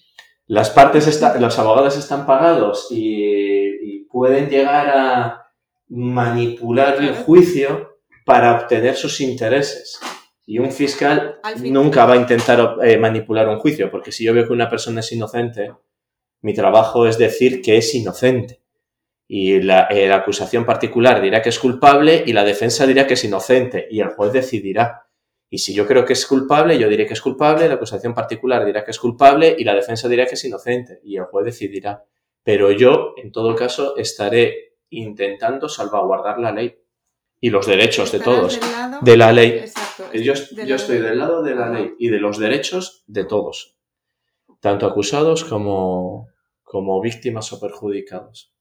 [0.48, 5.52] Las partes, están, los abogados están pagados y, pueden llegar a
[5.88, 10.00] manipular el juicio para obtener sus intereses.
[10.48, 14.48] Y un fiscal nunca va a intentar eh, manipular un juicio, porque si yo veo
[14.48, 15.72] que una persona es inocente,
[16.42, 18.64] mi trabajo es decir que es inocente
[19.32, 23.24] y eh, la, acusación particular dirá que es culpable y la defensa dirá que es
[23.24, 25.06] inocente y el juez decidirá.
[25.52, 28.66] Y si yo creo que es culpable, yo diré que es culpable, la acusación particular
[28.66, 32.06] dirá que es culpable y la defensa dirá que es inocente y el juez decidirá.
[32.44, 36.80] Pero yo, en todo caso, estaré intentando salvaguardar la ley
[37.40, 38.60] y los derechos de todos.
[39.02, 39.64] de la ley.
[40.16, 40.34] yo,
[40.66, 43.78] yo estoy del lado de la ley y de los derechos de todos,
[44.60, 46.30] tanto acusados como,
[46.64, 48.56] como víctimas o perjudicados.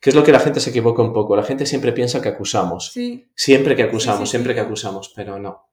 [0.00, 1.36] ¿Qué es lo que la gente se equivoca un poco?
[1.36, 2.92] La gente siempre piensa que acusamos.
[3.34, 5.70] Siempre que acusamos, siempre que acusamos, pero no.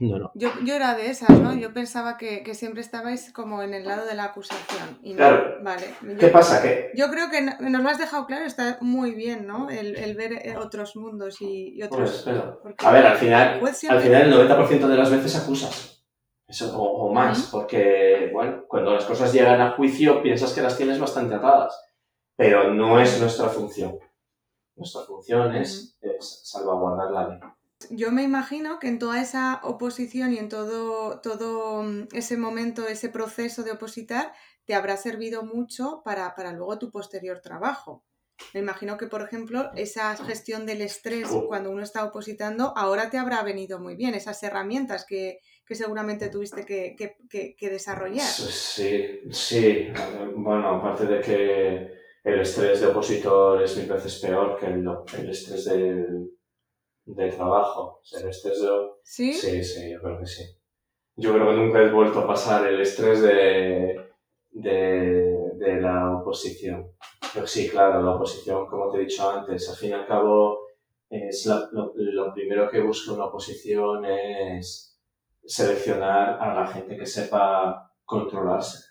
[0.00, 0.32] No, no.
[0.34, 1.54] Yo, yo era de esas, ¿no?
[1.54, 4.98] Yo pensaba que, que, siempre estabais como en el lado de la acusación.
[5.02, 5.58] Y claro.
[5.62, 5.94] Vale.
[6.18, 6.62] ¿Qué pasa?
[6.62, 6.90] ¿Qué?
[6.94, 9.68] Yo creo que nos lo has dejado claro, está muy bien, ¿no?
[9.68, 12.10] El, el ver eh, otros mundos y, y otros...
[12.10, 16.02] Pues, pero, a ver, al final, al final el 90% de las veces acusas.
[16.48, 20.78] Eso, o, o más, porque, bueno, cuando las cosas llegan a juicio piensas que las
[20.78, 21.78] tienes bastante atadas,
[22.40, 23.98] pero no es nuestra función.
[24.74, 27.38] Nuestra función es, es salvaguardar la ley.
[27.90, 32.88] Yo me imagino que en toda esa oposición y en todo, todo mm, ese momento,
[32.88, 34.32] ese proceso de opositar,
[34.64, 38.06] te habrá servido mucho para, para luego tu posterior trabajo.
[38.54, 43.18] Me imagino que, por ejemplo, esa gestión del estrés cuando uno está opositando, ahora te
[43.18, 48.26] habrá venido muy bien, esas herramientas que, que seguramente tuviste que, que, que, desarrollar.
[48.26, 49.88] Sí, sí.
[50.36, 54.86] Bueno, aparte de que el estrés de opositor es mil veces peor que el,
[55.18, 56.30] el estrés del,
[57.04, 58.00] del trabajo.
[58.12, 58.68] el estrés de...
[59.02, 59.32] ¿Sí?
[59.32, 60.44] Sí, sí, yo creo que sí.
[61.16, 64.10] Yo creo que nunca he vuelto a pasar el estrés de,
[64.50, 66.92] de, de la oposición.
[67.32, 70.66] Pero sí, claro, la oposición, como te he dicho antes, al fin y al cabo,
[71.08, 74.98] es lo, lo, primero que busca una oposición es
[75.44, 78.86] seleccionar a la gente que sepa controlarse,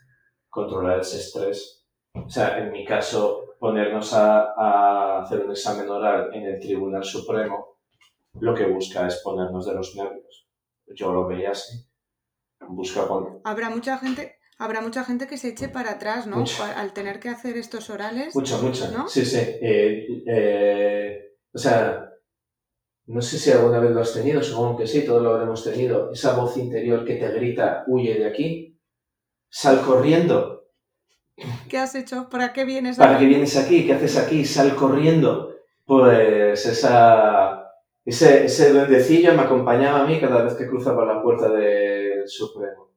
[0.50, 1.79] controlar ese estrés.
[2.14, 7.04] O sea, en mi caso, ponernos a, a hacer un examen oral en el Tribunal
[7.04, 7.70] Supremo
[8.34, 10.48] lo que busca es ponernos de los nervios.
[10.88, 11.86] Yo lo veía así.
[12.68, 13.42] Busca con...
[13.44, 16.44] Habrá mucha gente, habrá mucha gente que se eche para atrás, ¿no?
[16.76, 18.36] Al tener que hacer estos orales.
[18.36, 18.92] Mucha, mucha.
[18.92, 19.08] ¿no?
[19.08, 19.40] Sí, sí.
[19.40, 22.10] Eh, eh, o sea,
[23.08, 26.12] no sé si alguna vez lo has tenido, supongo que sí, todos lo habremos tenido.
[26.12, 28.80] Esa voz interior que te grita, huye de aquí,
[29.50, 30.59] sal corriendo.
[31.70, 32.30] ¿Qué has hecho?
[32.30, 33.08] ¿Para qué vienes aquí?
[33.08, 33.86] ¿Para qué vienes aquí?
[33.86, 34.46] ¿Qué haces aquí?
[34.46, 35.56] Sal corriendo.
[35.86, 37.60] Pues esa
[38.10, 42.90] ese, ese duendecillo me acompañaba a mí cada vez que cruzaba la puerta del Supremo.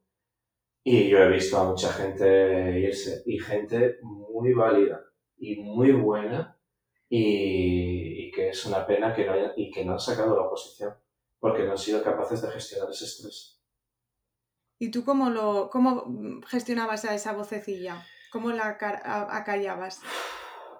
[0.83, 5.01] Y yo he visto a mucha gente irse, y gente muy válida
[5.37, 6.57] y muy buena,
[7.07, 10.95] y, que es una pena que no haya, y que no han sacado la oposición,
[11.39, 13.61] porque no han sido capaces de gestionar ese estrés.
[14.79, 18.03] ¿Y tú cómo, lo, cómo gestionabas a esa vocecilla?
[18.33, 18.69] ¿Cómo la
[19.29, 20.01] acallabas?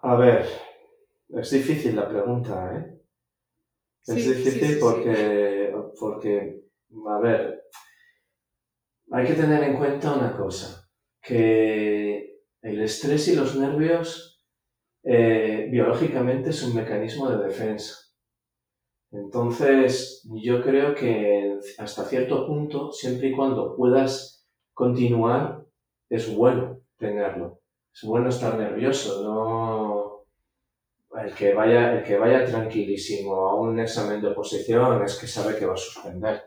[0.02, 0.50] A ver,
[1.30, 3.00] es difícil la pregunta, ¿eh?
[4.08, 6.64] Es difícil porque, porque,
[7.08, 7.64] a ver,
[9.12, 10.90] hay que tener en cuenta una cosa,
[11.22, 14.44] que el estrés y los nervios
[15.04, 18.00] eh, biológicamente es un mecanismo de defensa.
[19.12, 25.68] Entonces, yo creo que hasta cierto punto, siempre y cuando puedas continuar,
[26.10, 30.14] es bueno Es bueno estar nervioso, no
[31.22, 35.58] el que vaya, el que vaya tranquilísimo a un examen de oposición es que sabe
[35.58, 36.42] que va a suspender.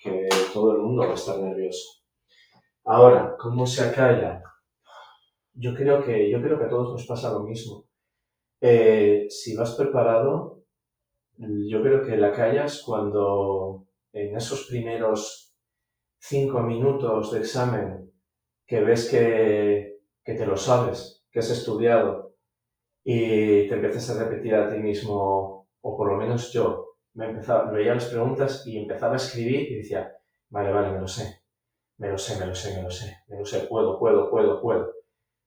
[0.00, 2.02] Que todo el mundo va a estar nervioso.
[2.84, 4.42] Ahora, ¿cómo se acalla?
[5.54, 7.86] Yo creo que, yo creo que a todos nos pasa lo mismo.
[8.60, 10.62] Eh, si vas preparado,
[11.36, 15.54] yo creo que la callas cuando en esos primeros
[16.18, 18.13] cinco minutos de examen
[18.66, 22.34] que ves que, que te lo sabes, que has estudiado,
[23.04, 27.70] y te empiezas a repetir a ti mismo, o por lo menos yo, me empezaba,
[27.70, 30.12] veía las preguntas y empezaba a escribir y decía,
[30.48, 31.42] vale, vale, me lo sé,
[31.98, 34.60] me lo sé, me lo sé, me lo sé, me lo sé, puedo, puedo, puedo,
[34.60, 34.92] puedo.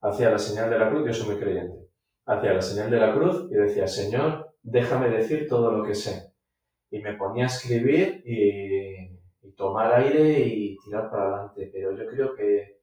[0.02, 1.88] Hacía la señal de la cruz, yo soy muy creyente.
[2.26, 6.34] Hacía la señal de la cruz y decía, Señor, déjame decir todo lo que sé.
[6.92, 11.70] Y me ponía a escribir y, y tomar aire y tirar para adelante.
[11.74, 12.77] Pero yo creo que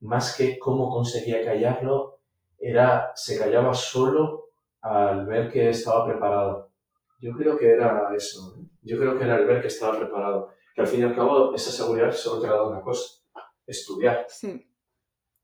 [0.00, 2.20] más que cómo conseguía callarlo,
[2.58, 4.50] era, se callaba solo
[4.82, 6.72] al ver que estaba preparado.
[7.20, 10.50] Yo creo que era eso, yo creo que era el ver que estaba preparado.
[10.74, 13.22] Que al fin y al cabo esa seguridad solo te ha dado una cosa,
[13.66, 14.26] estudiar.
[14.28, 14.66] Sí.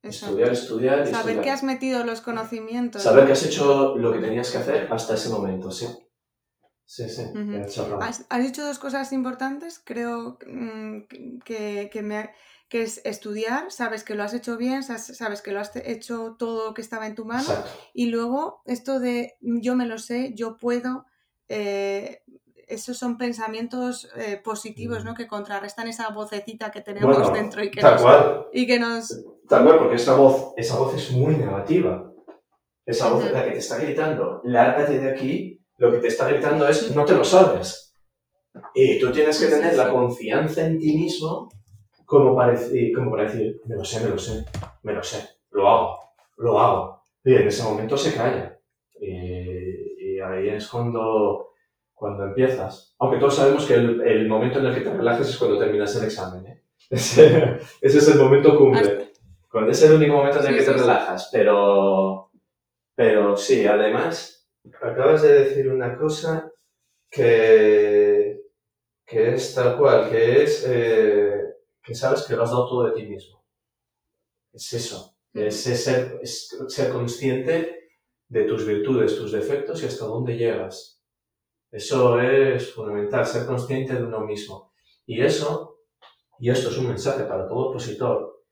[0.02, 1.06] Estudiar, estudiar.
[1.06, 3.02] Saber que has metido los conocimientos.
[3.02, 5.86] Saber que has hecho lo que tenías que hacer hasta ese momento, sí.
[6.88, 7.22] Sí, sí.
[8.00, 12.30] has, has, dicho dos cosas importantes, creo mm, que, que me,
[12.68, 16.66] que es estudiar, sabes que lo has hecho bien, sabes que lo has hecho todo
[16.66, 17.48] lo que estaba en tu mano
[17.94, 21.06] y luego esto de mm, yo me lo sé, yo puedo,
[21.48, 22.22] eh,
[22.66, 25.12] esos son pensamientos eh, positivos, ¿no?
[25.12, 25.16] Mm.
[25.16, 28.46] Que contrarrestan esa vocecita que tenemos dentro y que, tal nos, cual.
[28.52, 29.24] y que nos...
[29.48, 32.12] Tal cual, porque esa voz, esa voz es muy negativa.
[32.84, 36.28] Esa voz es la que te está gritando, lárgate de aquí, lo que te está
[36.28, 37.94] gritando es no te lo sabes.
[38.74, 41.48] Y tú tienes que tener la confianza en ti mismo
[42.06, 44.44] como para, decir, como para decir, me lo sé, me lo sé,
[44.84, 45.98] me lo sé, lo hago,
[46.38, 47.02] lo hago.
[47.24, 48.58] Y en ese momento se calla.
[49.00, 51.50] Y, ahí es cuando,
[51.92, 52.94] cuando empiezas.
[52.98, 56.04] Aunque todos sabemos que el, momento en el que te relajes es cuando terminas el
[56.04, 56.46] examen.
[56.46, 56.62] ¿eh?
[56.90, 59.12] Ese, es el momento cumbre.
[59.50, 61.28] Cuando es el único momento en el que te relajas.
[61.32, 62.30] Pero,
[62.94, 64.48] pero sí, además,
[64.80, 66.50] acabas de decir una cosa
[67.10, 68.40] que,
[69.04, 71.55] que es tal cual, que es eh,
[71.86, 73.44] que sabes que lo has dado todo de ti mismo.
[74.52, 75.16] Es eso.
[75.32, 77.90] Es, ser, es ser consciente
[78.28, 80.96] de tus virtudes, tus defectos y hasta dónde llegas
[81.76, 84.72] eso es fundamental, ser consciente de uno mismo.
[85.04, 85.80] Y eso,
[86.38, 88.44] y esto es un mensaje para todo opositor,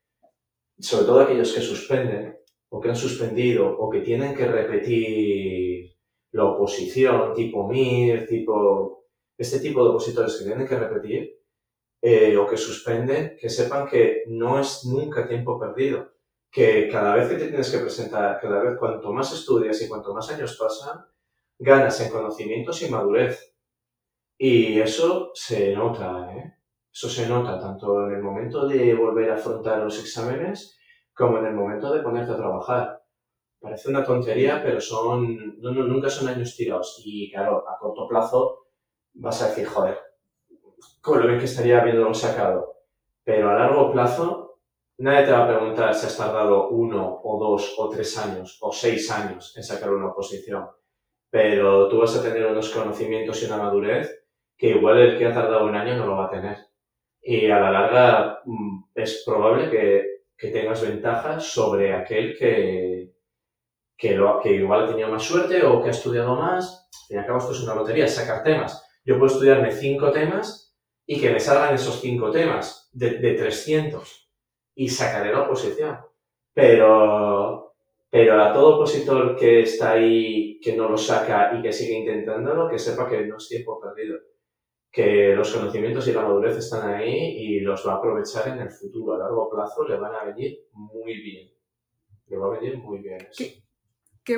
[0.79, 2.37] sobre todo aquellos que suspenden
[2.68, 5.97] o que han suspendido o que tienen que repetir
[6.33, 9.07] la oposición, tipo MIR, tipo
[9.38, 11.44] este tipo de opositores que tienen que repetir
[12.07, 16.12] eh, o que suspenden, que sepan que no es nunca tiempo perdido,
[16.51, 20.12] que cada vez que te tienes que presentar, cada vez cuanto más estudias y cuanto
[20.12, 21.07] más años pasan,
[21.59, 23.57] ganas en conocimientos y madurez.
[24.37, 26.59] Y eso se nota, ¿eh?
[26.93, 30.79] Eso se nota tanto en el momento de volver a afrontar los exámenes
[31.14, 33.03] como en el momento de ponerte a trabajar.
[33.59, 37.01] Parece una tontería, pero son, no, nunca son años tirados.
[37.03, 38.67] Y claro, a corto plazo
[39.14, 39.99] vas a decir, joder,
[41.01, 42.75] con lo bien que estaría habiéndolo sacado.
[43.25, 44.61] Pero a largo plazo,
[44.99, 48.73] nadie te va a preguntar si has tardado uno o dos o tres años o
[48.73, 50.66] seis años en sacar una oposición
[51.35, 54.25] pero tú vas a tener unos conocimientos y una madurez
[54.57, 56.59] que igual el que ha tardado un año no lo va a tener.
[57.20, 60.05] Y a la larga mm, es probable que,
[60.38, 63.14] que tengas ventajas sobre aquel que,
[63.97, 66.88] que, lo, que igual ha tenido más suerte o que ha estudiado más.
[66.92, 68.87] Al fin y al cabo esto es una lotería, sacar temas.
[69.05, 70.63] Yo puedo estudiarme cinco temas
[71.07, 74.31] y que me salgan esos cinco temas de, de 300
[74.77, 75.99] y sacaré la oposición.
[76.53, 77.64] Pero
[78.14, 82.69] pero a todo opositor que está ahí, que no lo saca y que sigue intentándolo,
[82.69, 84.21] que sepa que no es tiempo perdido.
[84.88, 88.71] Que los conocimientos y la madurez están ahí y los va a aprovechar en el
[88.71, 89.14] futuro.
[89.14, 91.51] A largo plazo le van a venir muy bien.
[92.29, 93.19] Le va a venir muy bien.
[93.37, 93.63] Qué,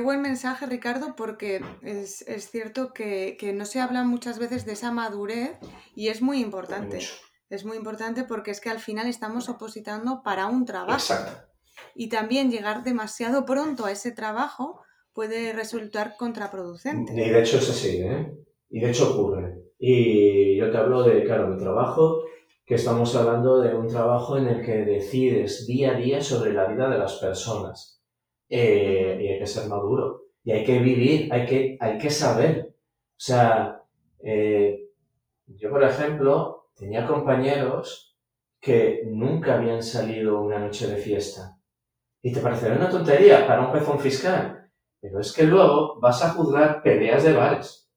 [0.03, 4.93] buen mensaje, Ricardo, porque es, cierto que, que, no se habla muchas veces de esa
[4.93, 5.59] madurez
[5.95, 7.01] y es muy importante.
[7.49, 10.95] Es muy importante porque es que al final estamos opositando para un trabajo.
[10.95, 11.57] Exacto
[11.95, 14.81] y también llegar demasiado pronto a ese trabajo
[15.13, 17.13] puede resultar contraproducente.
[17.15, 18.33] Y de hecho es así, ¿eh?
[18.69, 19.55] Y de hecho ocurre.
[19.79, 22.23] Y yo te hablo de, claro, mi trabajo,
[22.65, 26.67] que estamos hablando de un trabajo en el que decides día a día sobre la
[26.67, 28.03] vida de las personas.
[28.49, 30.23] Eh, y hay que ser maduro.
[30.45, 32.69] Y hay que vivir, hay que, hay que saber.
[32.71, 33.83] O sea,
[34.23, 34.91] eh,
[35.47, 38.17] yo, por ejemplo, tenía compañeros
[38.61, 41.57] que nunca habían salido una noche de fiesta
[42.27, 44.69] y te parecerá una tontería para un juez fiscal,
[45.01, 47.89] pero es que luego vas a juzgar peleas de bares.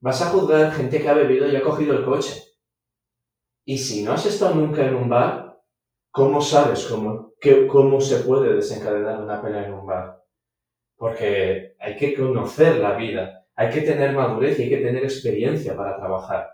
[0.00, 2.42] Vas a juzgar gente que ha bebido y ha cogido el coche.
[3.66, 5.51] Y si no has estado nunca en un bar,
[6.12, 7.32] ¿cómo sabes cómo,
[7.68, 10.22] cómo se puede desencadenar una pelea en un bar?
[10.96, 15.76] Porque hay que conocer la vida, hay que tener madurez y hay que tener experiencia
[15.76, 16.52] para trabajar.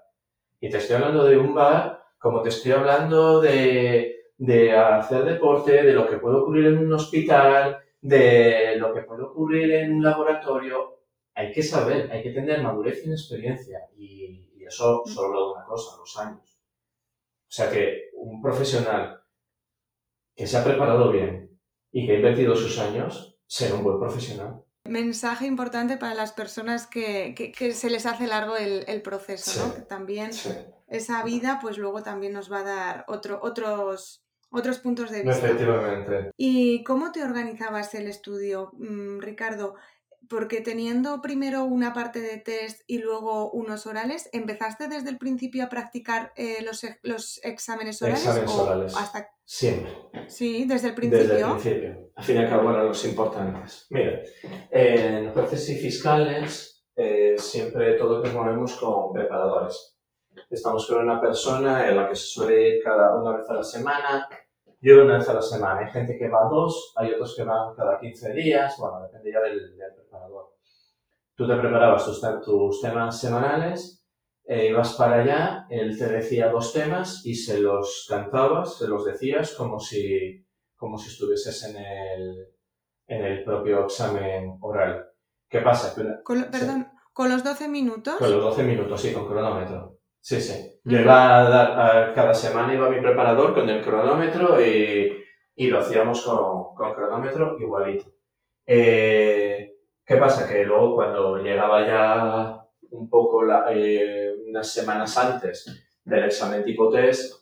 [0.59, 5.83] Y te estoy hablando de un bar como te estoy hablando de de hacer deporte,
[5.83, 10.05] de lo que puede ocurrir en un hospital, de lo que puede ocurrir en un
[10.05, 11.01] laboratorio.
[11.35, 13.81] Hay que saber, hay que tener madurez y experiencia.
[13.97, 16.61] Y, eso solo lo de una cosa, los años.
[17.49, 19.17] O sea que un profesional
[20.38, 21.51] que se ha preparado bien
[21.90, 24.62] y que ha invertido sus años, será un buen profesional.
[24.85, 27.35] Mensaje importante para las personas que,
[27.74, 29.74] se les hace largo el, proceso, ¿no?
[29.74, 30.31] Que también
[30.87, 35.46] esa vida, pues luego también nos va a dar otro, otros otros puntos de vista.
[35.46, 36.31] Efectivamente.
[36.37, 39.74] ¿Y cómo te organizabas el estudio, mm, Ricardo?
[40.28, 45.64] Porque teniendo primero una parte de test y luego unos orales, ¿empezaste desde el principio
[45.64, 48.20] a practicar eh, los, los, exámenes orales?
[48.20, 48.96] Exámenes orales.
[48.96, 49.31] Hasta...
[49.44, 49.90] Siempre.
[50.26, 51.26] Sí, desde el principio.
[51.26, 52.11] Desde el principio.
[52.14, 53.87] Al fin y al cabo, bueno, los importantes.
[53.90, 54.20] Mira,
[54.70, 59.96] en jueces y fiscales eh, siempre todos nos movemos con preparadores.
[60.50, 63.62] Estamos con una persona en la que se suele ir cada una vez a la
[63.62, 64.28] semana.
[64.81, 65.81] Yo una vez a la semana.
[65.81, 68.76] Hay gente que va dos, hay otros que van cada 15 días.
[68.79, 70.55] Bueno, depende ya del, preparador.
[71.35, 74.05] Tú te preparabas tus, tus temas semanales,
[74.45, 79.05] eh, ibas para allá, él te decía dos temas y se los cantabas, se los
[79.05, 82.49] decías como si, como si estuvieses en el,
[83.09, 85.07] en el propio examen oral.
[85.49, 85.95] ¿Qué pasa?
[85.95, 88.16] perdón, ¿con los 12 minutos?
[88.16, 89.99] Con los 12 minutos, sí, con cronómetro.
[90.18, 90.78] Sí, sí.
[90.89, 95.22] Yo iba a dar, cada semana iba mi preparador con el cronómetro y,
[95.68, 98.07] lo hacíamos con, con cronómetro igualito.
[98.64, 100.49] Eh, ¿Qué pasa?
[100.49, 105.66] Que luego cuando llegaba ya un poco eh, unas semanas antes
[106.05, 107.34] del examen tipo test,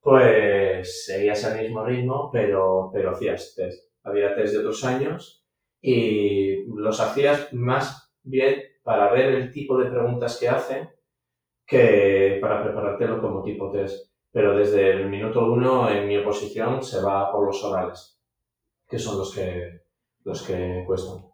[0.00, 3.92] pues seguías el mismo ritmo, pero, pero hacías test.
[4.02, 5.44] Había test de otros años
[5.82, 10.88] y los hacías más bien para ver el tipo de preguntas que hacen
[11.66, 14.10] que para preparártelo como tipo test.
[14.32, 18.18] Pero desde el minuto uno en mi oposición se va por los orales,
[18.88, 19.82] que son los que,
[20.24, 21.24] los que cuestan.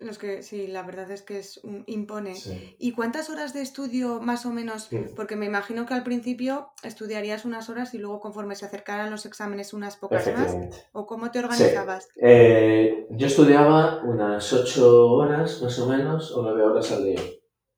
[0.00, 2.34] Los que, sí, la verdad es que es un, impone.
[2.78, 4.88] ¿Y cuántas horas de estudio más o menos?
[5.16, 9.26] Porque me imagino que al principio estudiarías unas horas y luego conforme se acercaran los
[9.26, 10.56] exámenes unas pocas más.
[10.92, 12.08] ¿O cómo te organizabas?
[12.14, 17.20] Eh, yo estudiaba unas ocho horas más o menos o nueve horas al día.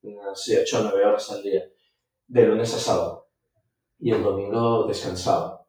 [0.03, 1.63] Unas, sí, ocho o nueve horas al día.
[2.27, 3.29] De lunes a sábado.
[3.99, 5.67] Y el domingo descansaba.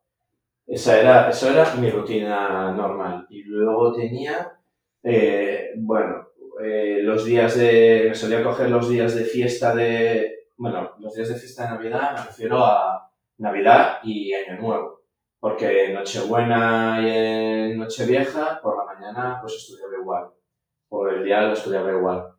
[0.67, 3.27] Esa era, eso era mi rutina normal.
[3.29, 4.57] Y luego tenía,
[5.03, 6.27] eh, bueno,
[6.63, 11.29] eh, los días de, me solía coger los días de fiesta de, bueno, los días
[11.29, 15.01] de fiesta de Navidad me refiero a Navidad y Año Nuevo,
[15.39, 20.29] porque Nochebuena y Nochevieja por la mañana pues estudiaba igual,
[20.87, 22.30] por el día lo estudiaba igual.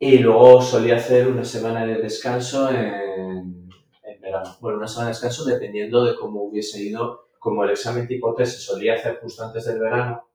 [0.00, 3.68] Y luego solía hacer una semana de descanso en,
[4.04, 4.56] en verano.
[4.60, 8.58] Bueno, una semana de descanso dependiendo de cómo hubiese ido, como el examen tipo test
[8.58, 10.28] se solía hacer justo antes del verano,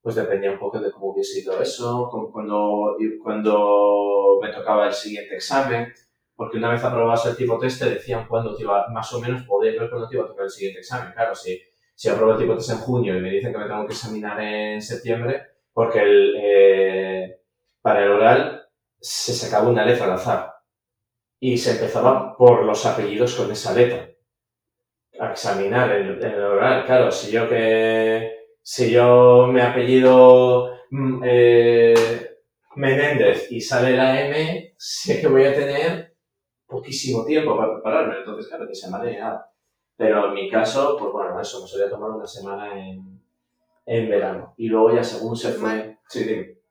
[0.00, 5.36] pues dependía un poco de cómo hubiese ido eso, cuando, cuando me tocaba el siguiente
[5.36, 5.92] examen,
[6.34, 9.42] porque una vez aprobabas el tipo test te decían cuándo te iba, más o menos
[9.44, 11.12] podías ver cuándo te iba a tocar el siguiente examen.
[11.12, 11.60] Claro, si,
[11.94, 14.40] si apruebo el tipo test en junio y me dicen que me tengo que examinar
[14.40, 17.40] en septiembre, porque el, eh,
[17.80, 18.61] para el oral
[19.02, 20.54] se sacaba una letra al azar
[21.40, 24.08] y se empezaba por los apellidos con esa letra
[25.18, 26.86] a examinar el, el oral.
[26.86, 32.38] Claro, si yo que si yo me apellido mm, eh,
[32.76, 36.16] Menéndez y sale la M, sé que voy a tener
[36.66, 39.52] poquísimo tiempo para prepararme, entonces claro, que se me nada.
[39.96, 43.20] Pero en mi caso, pues bueno, eso, me solía tomar una semana en,
[43.84, 44.54] en verano.
[44.56, 45.98] Y luego ya según se fue...
[46.08, 46.61] Sí, dime.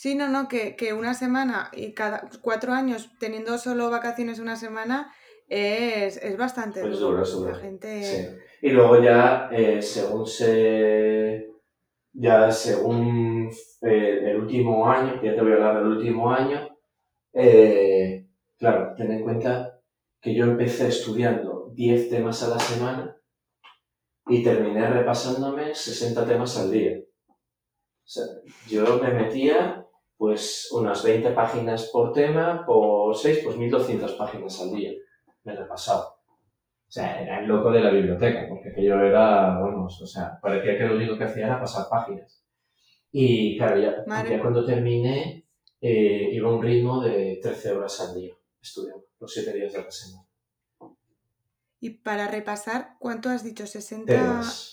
[0.00, 4.56] Sí, no, no, que, que, una semana y cada cuatro años teniendo solo vacaciones una
[4.56, 5.12] semana
[5.46, 7.22] es, es bastante pues duro.
[7.22, 8.02] duro, La gente...
[8.02, 8.26] Sí.
[8.62, 11.50] Y luego ya, eh, según se.
[12.14, 13.50] Ya según
[13.82, 16.78] eh, el último año, ya te voy a hablar del último año,
[17.34, 18.26] eh,
[18.56, 19.82] claro, ten en cuenta
[20.18, 23.16] que yo empecé estudiando 10 temas a la semana
[24.28, 26.96] y terminé repasándome 60 temas al día.
[26.98, 28.24] O sea,
[28.66, 29.86] yo me metía
[30.20, 34.92] pues unas 20 páginas por tema, por 6, pues 1200 páginas al día.
[35.44, 36.08] Me repasaba.
[36.08, 40.76] O sea, era el loco de la biblioteca, porque aquello era, vamos, o sea, parecía
[40.76, 42.44] que lo único que hacía era pasar páginas.
[43.10, 44.04] Y claro, ya,
[44.42, 45.46] cuando terminé,
[45.80, 49.82] eh, iba a un ritmo de 13 horas al día estudiando, los 7 días de
[49.82, 50.28] la semana.
[51.82, 53.64] Y para repasar, ¿cuánto has dicho?
[53.64, 54.04] ¿60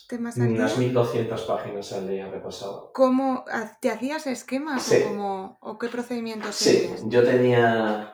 [0.09, 0.57] temas, al día?
[0.57, 2.91] Unas 1200 páginas al día repasado.
[2.93, 3.45] ¿Cómo?
[3.79, 8.13] ¿Te hacías esquemas o, o qué procedimientos Sí, yo tenía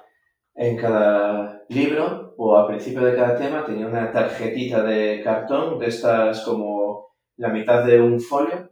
[0.54, 5.88] en cada libro o al principio de cada tema tenía una tarjetita de cartón de
[5.88, 8.70] estas como la mitad de un folio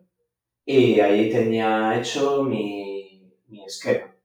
[0.64, 4.16] y ahí tenía hecho mi, mi esquema.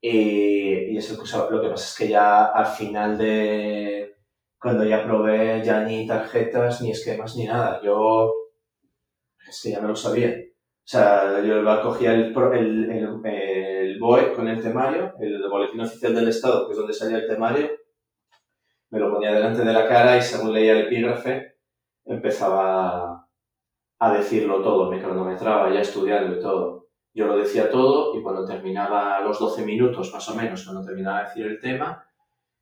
[0.00, 1.14] Y, y eso
[1.50, 3.97] lo que pasa es que ya al final de
[4.60, 7.80] cuando ya probé ya ni tarjetas ni esquemas ni nada.
[7.82, 8.32] Yo
[9.48, 10.30] es que ya me lo sabía.
[10.30, 16.14] O sea, yo cogía el, el, el, el BOE con el temario, el Boletín Oficial
[16.14, 17.68] del Estado, que es donde salía el temario,
[18.90, 21.56] me lo ponía delante de la cara y según leía el epígrafe
[22.06, 23.28] empezaba
[24.00, 26.88] a decirlo todo, me cronometraba ya estudiando y todo.
[27.12, 31.18] Yo lo decía todo y cuando terminaba los 12 minutos más o menos, cuando terminaba
[31.18, 32.07] de decir el tema,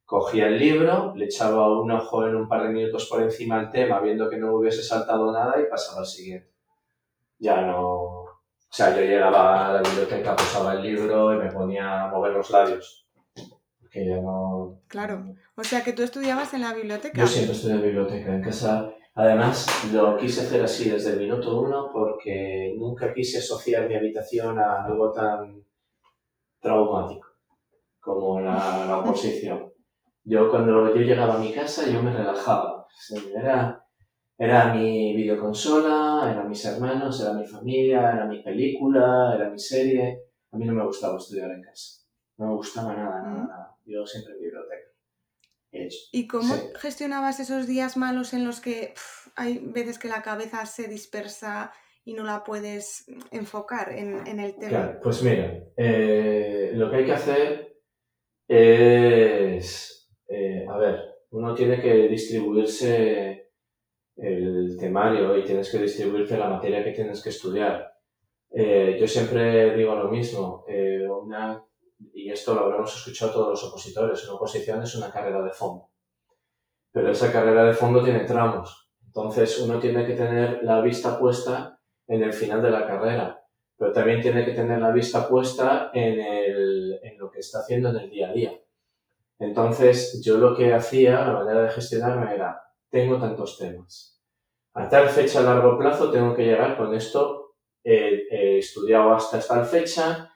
[0.06, 3.70] cogía el libro, le echaba un ojo en un par de minutos por encima del
[3.70, 6.56] tema, viendo que no hubiese saltado nada y pasaba al siguiente
[7.38, 8.22] ya no...
[8.68, 12.32] O sea, yo llegaba a la biblioteca, posaba el libro y me ponía a mover
[12.32, 13.06] los labios.
[13.80, 14.80] Porque ya no...
[14.88, 15.24] Claro.
[15.54, 17.20] O sea, que tú estudiabas en la biblioteca.
[17.20, 18.34] Yo siempre estudié en la biblioteca.
[18.34, 23.88] En casa, además, lo quise hacer así desde el minuto uno porque nunca quise asociar
[23.88, 25.64] mi habitación a algo tan
[26.60, 27.28] traumático
[28.00, 29.72] como la, la oposición.
[30.26, 32.86] Yo cuando yo llegaba a mi casa, yo me relajaba.
[33.34, 33.82] Era
[34.38, 40.24] era mi videoconsola, eran mis hermanos, era mi familia, era mi película, era mi serie.
[40.52, 42.02] A mí no me gustaba estudiar en casa.
[42.36, 43.48] No me gustaba nada, nada, mm.
[43.48, 43.78] nada.
[43.86, 44.86] Yo siempre en biblioteca.
[46.12, 48.94] ¿Y cómo gestionabas esos días malos en los que
[49.34, 51.72] hay veces que la cabeza se dispersa
[52.04, 54.68] y no la puedes enfocar en, el tema?
[54.68, 57.80] Claro, pues mira, eh, lo que hay que hacer
[58.48, 59.95] es,
[60.28, 61.00] eh, a ver,
[61.30, 63.50] uno tiene que distribuirse
[64.16, 67.92] el temario y tienes que distribuirte la materia que tienes que estudiar.
[68.50, 71.62] Eh, yo siempre digo lo mismo, eh, una,
[72.14, 75.90] y esto lo habremos escuchado todos los opositores, una oposición es una carrera de fondo.
[76.92, 78.88] Pero esa carrera de fondo tiene tramos.
[79.04, 83.42] Entonces uno tiene que tener la vista puesta en el final de la carrera,
[83.76, 87.90] pero también tiene que tener la vista puesta en, el, en lo que está haciendo
[87.90, 88.60] en el día a día.
[89.38, 92.60] Entonces yo lo que hacía, la manera de gestionarme era,
[92.90, 94.22] tengo tantos temas.
[94.74, 97.46] A tal fecha a largo plazo tengo que llegar con esto
[97.86, 100.32] he estudiado hasta esta fecha,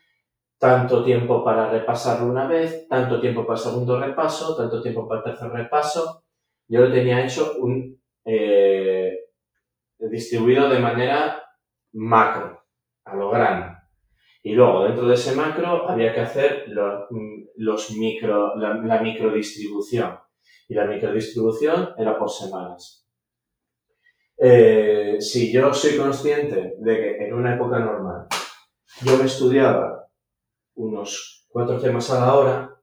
[0.58, 5.20] tanto tiempo para repasarlo una vez, tanto tiempo para el segundo repaso, tanto tiempo para
[5.20, 6.24] el tercer repaso.
[6.68, 9.18] Yo lo tenía hecho un, eh,
[9.98, 11.42] distribuido de manera
[11.92, 12.62] macro,
[13.04, 13.79] a lo grande.
[14.42, 16.66] Y luego, dentro de ese macro, había que hacer
[17.56, 20.18] los micro, la, la microdistribución.
[20.68, 23.00] Y la microdistribución era por semanas.
[24.42, 28.26] Eh, si yo soy consciente de que en una época normal
[29.02, 30.08] yo me estudiaba
[30.76, 32.82] unos cuatro temas a la hora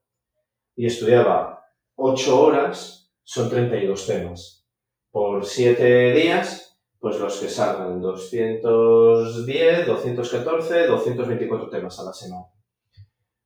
[0.76, 4.68] y estudiaba ocho horas, son 32 temas.
[5.10, 6.67] Por siete días,
[7.00, 12.46] pues los que salgan 210, 214, 224 temas a la semana.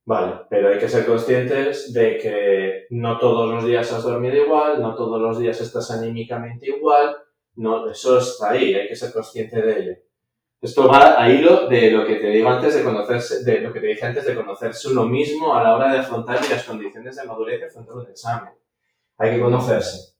[0.04, 4.80] Vale, pero hay que ser conscientes de que no todos los días has dormido igual,
[4.80, 7.16] no todos los días estás anímicamente igual,
[7.54, 9.96] no, eso está ahí, hay que ser consciente de ello.
[10.60, 13.80] Esto va a hilo de lo que te digo antes de conocerse, de lo que
[13.80, 17.24] te dije antes de conocerse uno mismo a la hora de afrontar las condiciones de
[17.24, 18.54] madurez y afrontar un examen.
[19.18, 20.11] Hay que conocerse.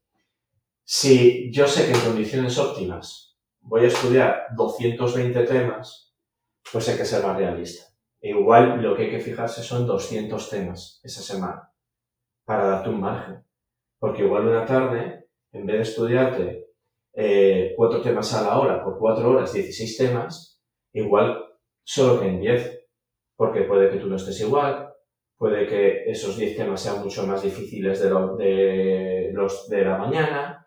[0.85, 6.15] Si yo sé que en condiciones óptimas voy a estudiar 220 temas,
[6.73, 7.85] pues hay que ser más realista.
[8.21, 11.73] E igual lo que hay que fijarse son 200 temas esa semana
[12.45, 13.45] para darte un margen.
[13.99, 16.67] Porque igual una tarde, en vez de estudiarte
[17.15, 20.63] eh, cuatro temas a la hora por cuatro horas, 16 temas,
[20.93, 21.45] igual
[21.85, 22.81] solo que en 10.
[23.37, 24.93] Porque puede que tú no estés igual,
[25.37, 30.62] puede que esos 10 temas sean mucho más difíciles de, de los de la mañana,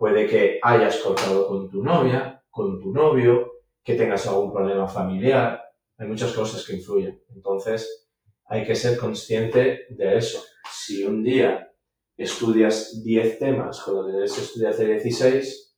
[0.00, 3.52] puede que hayas cortado con tu novia, con tu novio,
[3.84, 5.62] que tengas algún problema familiar,
[5.98, 7.22] hay muchas cosas que influyen.
[7.28, 8.08] Entonces,
[8.46, 10.42] hay que ser consciente de eso.
[10.72, 11.70] Si un día
[12.16, 15.76] estudias 10 temas cuando debes estudiar 16,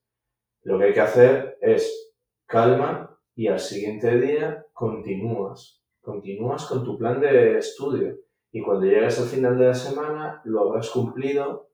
[0.62, 2.14] lo que hay que hacer es
[2.46, 5.82] calma y al siguiente día continúas.
[6.00, 8.20] Continúas con tu plan de estudio.
[8.52, 11.71] Y cuando llegues al final de la semana lo habrás cumplido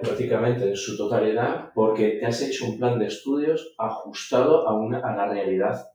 [0.00, 4.98] prácticamente en su totalidad porque te has hecho un plan de estudios ajustado a, una,
[4.98, 5.88] a la realidad.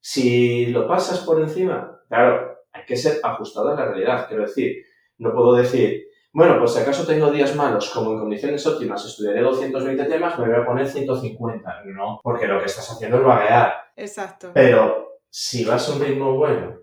[0.00, 4.26] Si lo pasas por encima, claro, hay que ser ajustado a la realidad.
[4.28, 4.84] Quiero decir,
[5.18, 9.40] no puedo decir, bueno, pues si acaso tengo días malos, como en condiciones óptimas estudiaré
[9.40, 11.82] 220 temas, me voy a poner 150.
[11.86, 13.72] No, porque lo que estás haciendo es vaguear.
[13.96, 14.50] Exacto.
[14.54, 16.78] Pero si vas a un ritmo bueno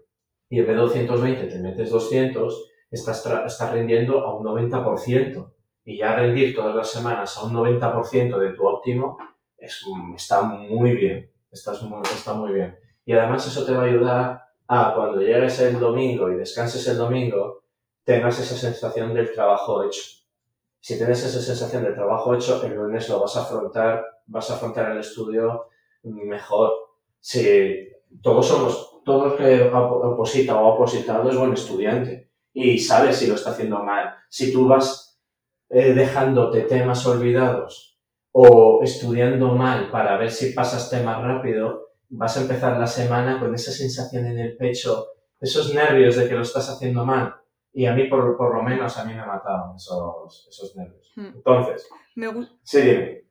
[0.50, 5.55] y en vez de 220 te metes 200, estás, estás rindiendo a un 90%.
[5.86, 9.18] Y ya rendir todas las semanas a un 90% de tu óptimo
[9.58, 11.32] es, está muy bien.
[11.56, 12.78] Estás muy, bien.
[13.06, 16.98] Y además eso te va a ayudar a cuando llegues el domingo y descanses el
[16.98, 17.64] domingo,
[18.04, 20.02] tengas esa sensación del trabajo hecho.
[20.82, 24.56] Si tienes esa sensación del trabajo hecho, el lunes lo vas a afrontar, vas a
[24.56, 25.70] afrontar el estudio
[26.04, 26.74] mejor.
[27.22, 27.88] Si
[28.22, 33.28] todos somos, todo el que oposita o ha opositado es buen estudiante y sabes si
[33.28, 34.14] lo está haciendo mal.
[34.30, 35.05] Si tú vas
[35.76, 38.00] eh, dejándote temas olvidados
[38.32, 43.54] o estudiando mal para ver si pasas temas rápido, vas a empezar la semana con
[43.54, 45.08] esa sensación en el pecho,
[45.42, 47.36] esos nervios de que lo estás haciendo mal
[47.74, 51.12] y a mí, por, por lo menos, a mí me mataron esos, esos nervios.
[51.14, 51.32] Hmm.
[51.36, 52.28] Entonces, me
[52.64, 53.25] sí,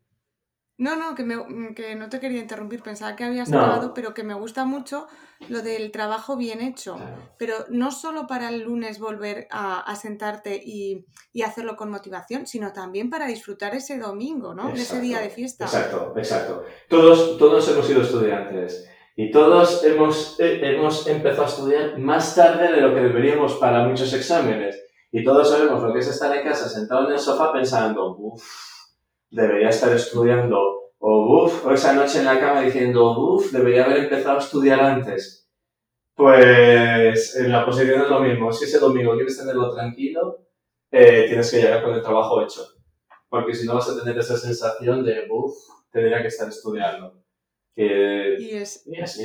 [0.77, 1.37] No, no, que, me,
[1.75, 5.07] que no te quería interrumpir, pensaba que habías acabado, pero que me gusta mucho
[5.49, 6.97] lo del trabajo bien hecho.
[7.39, 12.49] Pero no solo para el lunes volver a, a sentarte y, y, hacerlo con motivación,
[12.49, 14.70] sino también para disfrutar ese domingo, ¿no?
[14.70, 15.64] ese día de fiesta.
[15.64, 16.64] Exacto, exacto.
[16.89, 18.89] Todos, todos hemos sido estudiantes.
[19.16, 23.87] Y todos hemos, eh, hemos empezado a estudiar más tarde de lo que deberíamos para
[23.87, 24.83] muchos exámenes.
[25.12, 28.74] Y todos sabemos lo que es estar en casa sentado en el sofá pensando, uff,
[29.35, 30.93] debería estar estudiando.
[30.99, 34.80] O uff, o esa noche en la cama diciendo, uff, debería haber empezado a estudiar
[34.80, 35.51] antes.
[36.14, 38.53] Pues en la posición es lo mismo.
[38.53, 40.47] Si ese domingo quieres tenerlo tranquilo,
[40.91, 42.62] eh, tienes que llegar con el trabajo hecho.
[43.28, 45.55] Porque si no vas a tener esa sensación de, uff,
[45.91, 47.20] tendría que estar estudiando.
[47.76, 49.18] Y es, es,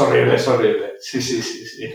[0.00, 0.34] horrible.
[0.34, 1.94] es horrible, Sí, sí, sí, sí.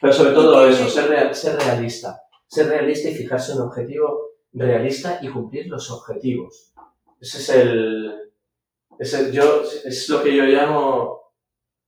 [0.00, 2.20] Pero sobre todo eso, ser, ser realista.
[2.48, 6.72] Ser realista y fijarse un objetivo realista y cumplir los objetivos.
[7.20, 8.26] Ese es el,
[8.98, 11.32] es yo, es lo que yo llamo,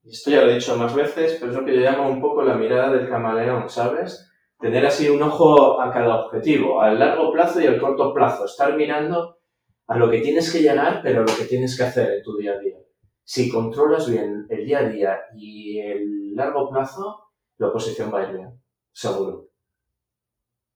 [0.05, 2.43] esto ya lo he dicho más veces, pero es lo que yo llamo un poco
[2.43, 4.31] la mirada del camaleón, ¿sabes?
[4.59, 8.77] Tener así un ojo a cada objetivo, al largo plazo y al corto plazo, estar
[8.77, 9.39] mirando
[9.87, 12.37] a lo que tienes que llegar, pero a lo que tienes que hacer en tu
[12.37, 12.77] día a día.
[13.25, 18.31] Si controlas bien el día a día y el largo plazo, la oposición va a
[18.31, 18.63] ir bien,
[18.93, 19.48] seguro.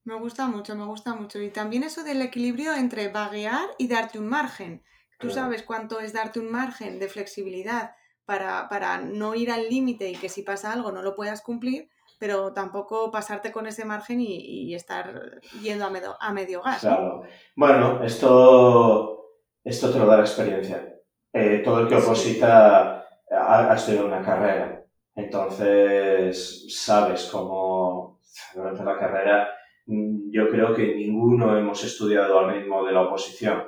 [0.05, 1.40] Me gusta mucho, me gusta mucho.
[1.40, 4.82] Y también eso del equilibrio entre vaguear y darte un margen.
[5.18, 7.94] Tú sabes cuánto es darte un margen de flexibilidad
[8.24, 11.90] para, para no ir al límite y que si pasa algo no lo puedas cumplir,
[12.18, 16.80] pero tampoco pasarte con ese margen y, estar yendo a medio, a medio gas.
[16.80, 17.22] Claro.
[17.55, 20.92] Bueno, esto, esto te lo da la experiencia.
[21.32, 24.84] Eh, todo el que oposita ha, ha estudiado una carrera.
[25.14, 28.20] Entonces, sabes cómo
[28.55, 29.48] durante la carrera
[29.87, 33.64] yo creo que ninguno hemos estudiado al ritmo de la oposición.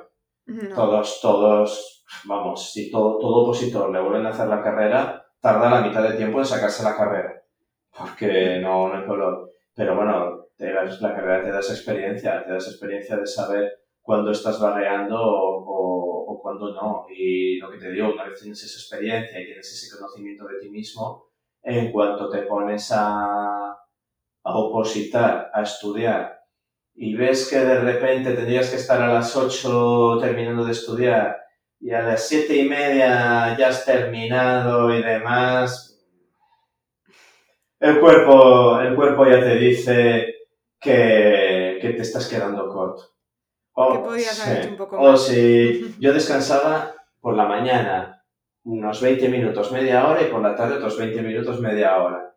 [0.73, 5.81] Todos, todos, vamos, si todo, todo opositor le vuelven a hacer la carrera, tarda la
[5.81, 7.41] mitad de tiempo en sacarse la carrera.
[7.97, 9.51] Porque no, no hay color.
[9.73, 13.71] Pero bueno, te la carrera te da esa experiencia, te da esa experiencia de saber
[14.01, 17.05] cuándo estás barreando o, o, cuándo no.
[17.09, 20.59] Y lo que te digo, una vez tienes esa experiencia y tienes ese conocimiento de
[20.59, 21.29] ti mismo,
[21.63, 23.64] en cuanto te pones a,
[24.45, 26.39] a opositar, a estudiar,
[26.93, 31.45] y ves que de repente tendrías que estar a las 8 terminando de estudiar
[31.79, 35.95] y a las siete y media ya has terminado y demás,
[37.79, 40.35] el cuerpo, el cuerpo ya te dice
[40.79, 43.03] que, que te estás quedando corto.
[43.73, 45.05] O, podías haber hecho un poco más.
[45.05, 48.23] O si yo descansaba por la mañana
[48.63, 52.34] unos 20 minutos, media hora y por la tarde otros 20 minutos, media hora.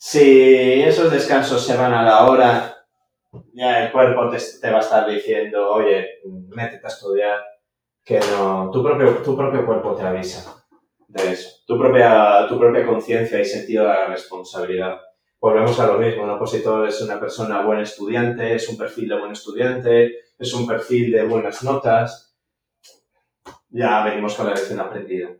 [0.00, 2.86] Si esos descansos se van a la hora,
[3.52, 7.40] ya el cuerpo te, va a estar diciendo, oye, métete a estudiar,
[8.04, 10.64] que no, tu propio, tu propio cuerpo te avisa
[11.08, 11.64] de eso.
[11.66, 15.00] Tu propia, tu propia conciencia y sentido de la responsabilidad.
[15.40, 19.18] Volvemos a lo mismo, un opositor es una persona buena estudiante, es un perfil de
[19.18, 22.36] buen estudiante, es un perfil de buenas notas.
[23.68, 25.30] Ya venimos con la lección aprendida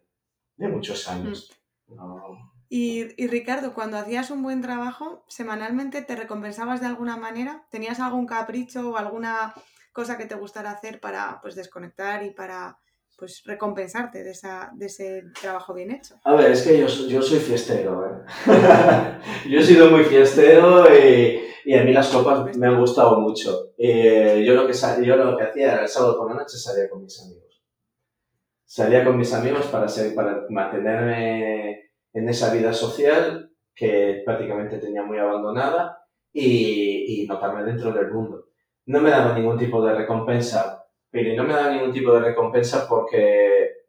[0.57, 1.49] de muchos años.
[1.87, 1.95] Mm.
[1.95, 7.99] No, y, Ricardo, cuando hacías un buen trabajo, semanalmente te recompensabas de alguna manera, ¿tenías
[7.99, 9.55] algún capricho o alguna
[9.93, 12.79] cosa que te gustara hacer para pues desconectar y para
[13.17, 14.35] pues recompensarte de,
[14.75, 16.21] de ese trabajo bien hecho?
[16.25, 18.23] A ver, es que yo, yo soy fiestero, ¿eh?
[19.49, 23.73] yo he sido muy fiestero y, y, a mí las copas me han gustado mucho.
[23.79, 26.89] Eh, yo, lo que, yo lo que hacía era el sábado por la noche salía
[26.91, 27.63] con mis amigos.
[28.67, 31.88] Salía con mis amigos para, ser, para mantenerme
[32.19, 38.47] en esa vida social que prácticamente tenía muy abandonada y, y notarme dentro del mundo.
[38.87, 42.89] No me daba ningún tipo de recompensa, pero no me daba ningún tipo de recompensa
[42.89, 43.85] porque,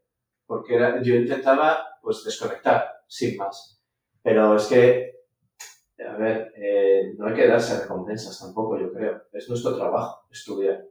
[0.45, 3.81] porque era, yo intentaba pues desconectar, sin más.
[4.21, 5.15] Pero es que,
[6.07, 9.23] a ver, eh, no hay que darse recompensas tampoco, yo creo.
[9.33, 10.85] Es nuestro trabajo, estudiar.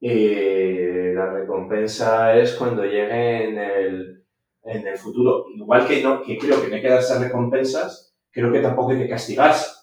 [0.00, 4.27] Y la recompensa es cuando llegue en el,
[4.68, 5.46] en el futuro.
[5.54, 8.98] Igual que, no, que creo que no hay que darse recompensas, creo que tampoco hay
[8.98, 9.78] que castigarse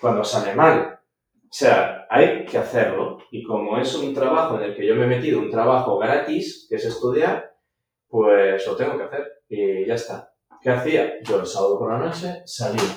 [0.00, 1.00] cuando sale mal.
[1.34, 3.18] O sea, hay que hacerlo.
[3.30, 6.66] Y como es un trabajo en el que yo me he metido, un trabajo gratis,
[6.68, 7.54] que es estudiar,
[8.08, 9.32] pues lo tengo que hacer.
[9.48, 10.32] Y ya está.
[10.60, 11.22] ¿Qué hacía?
[11.22, 12.96] Yo el sábado por la noche salía.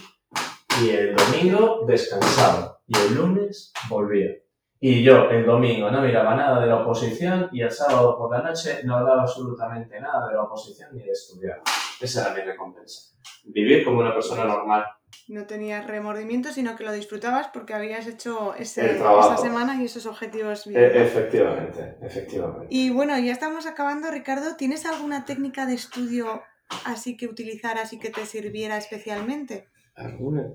[0.81, 2.79] Y el domingo descansaba.
[2.87, 4.31] Y el lunes volvía.
[4.79, 8.43] Y yo el domingo no miraba nada de la oposición y el sábado por la
[8.43, 11.61] noche no hablaba absolutamente nada de la oposición ni de estudiar.
[11.99, 13.15] Esa era mi recompensa.
[13.45, 14.85] Vivir como una persona normal.
[15.29, 20.05] No tenías remordimiento, sino que lo disfrutabas porque habías hecho ese, esa semana y esos
[20.05, 20.67] objetivos.
[20.67, 22.67] E efectivamente, efectivamente.
[22.69, 24.55] Y bueno, ya estamos acabando, Ricardo.
[24.57, 26.43] ¿Tienes alguna técnica de estudio
[26.85, 29.67] así que utilizaras y que te sirviera especialmente?
[29.95, 30.53] ¿Alguna,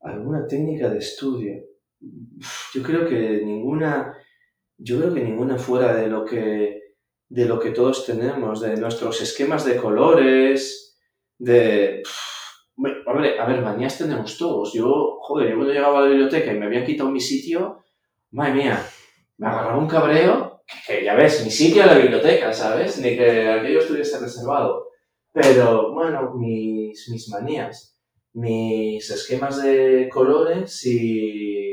[0.00, 1.71] alguna técnica de estudio?
[2.74, 4.16] Yo creo que ninguna,
[4.78, 6.80] yo creo que ninguna fuera de lo que,
[7.28, 10.98] de lo que todos tenemos, de nuestros esquemas de colores,
[11.38, 12.02] de...
[13.06, 14.72] Hombre, a ver, manías tenemos todos.
[14.72, 17.84] Yo, joder, yo cuando llegaba a la biblioteca y me habían quitado mi sitio,
[18.30, 18.86] madre mía,
[19.36, 22.98] me agarraba un cabreo, que, ya ves, mi sitio en la biblioteca, ¿sabes?
[22.98, 24.88] Ni que aquello estuviese reservado.
[25.32, 27.98] Pero, bueno, mis, mis manías,
[28.34, 31.71] mis esquemas de colores y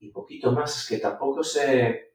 [0.00, 0.76] y poquito más.
[0.76, 2.08] Es que tampoco sé,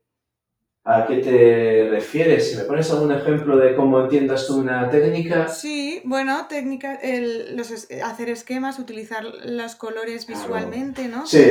[0.85, 2.49] a qué te refieres.
[2.49, 5.47] Si me pones algún ejemplo de cómo entiendas tú una técnica.
[5.47, 7.71] Sí, bueno, técnica, el, los,
[8.03, 11.25] hacer esquemas, utilizar los colores visualmente, ¿no?
[11.25, 11.41] Sí.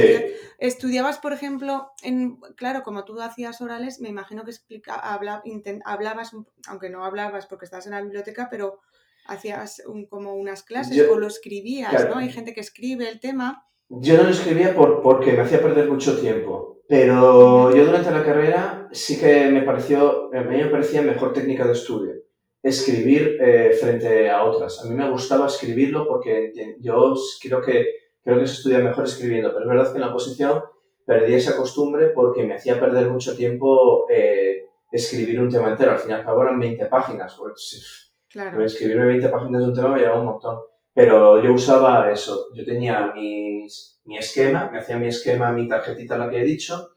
[0.59, 5.43] Estudiabas, por ejemplo, en, claro, como tú hacías orales, me imagino que explica, habla,
[5.85, 6.33] hablabas,
[6.67, 8.81] aunque no hablabas porque estabas en la biblioteca, pero
[9.27, 12.17] hacías como unas clases o lo escribías, ¿no?
[12.17, 13.67] Hay gente que escribe el tema.
[14.01, 16.73] Yo no lo escribía por, porque me hacía perder mucho tiempo.
[16.89, 21.67] Pero yo durante la carrera sí que me pareció, a mí me parecía mejor técnica
[21.67, 22.15] de estudio,
[22.63, 24.83] escribir eh, frente a otras.
[24.83, 27.87] A mí me gustaba escribirlo porque yo creo que,
[28.23, 30.63] creo que se estudia mejor escribiendo, pero es verdad que en la oposición
[31.05, 35.93] perdí esa costumbre porque me hacía perder mucho tiempo eh, escribir un tema entero.
[35.93, 37.37] Al final al 20 páginas.
[37.39, 38.65] Pues, claro.
[38.65, 40.59] Escribirme 20 páginas de un tema me llevaba un montón.
[40.95, 42.49] Pero yo usaba eso.
[42.55, 46.91] Yo tenía mis, mi esquema, me hacía mi esquema, mi tarjetita la que he dicho,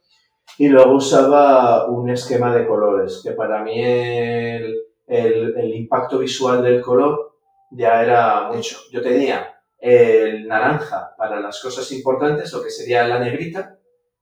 [0.58, 4.76] y luego usaba un esquema de colores, que para mí el,
[5.08, 7.38] el, impacto visual del color
[7.72, 8.78] ya era mucho.
[8.92, 13.78] Yo tenía el naranja para las cosas importantes, lo que sería la negrita,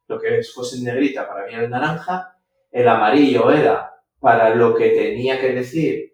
[0.07, 2.35] lo que fuese negrita para mí era el naranja,
[2.71, 6.13] el amarillo era para lo que tenía que decir,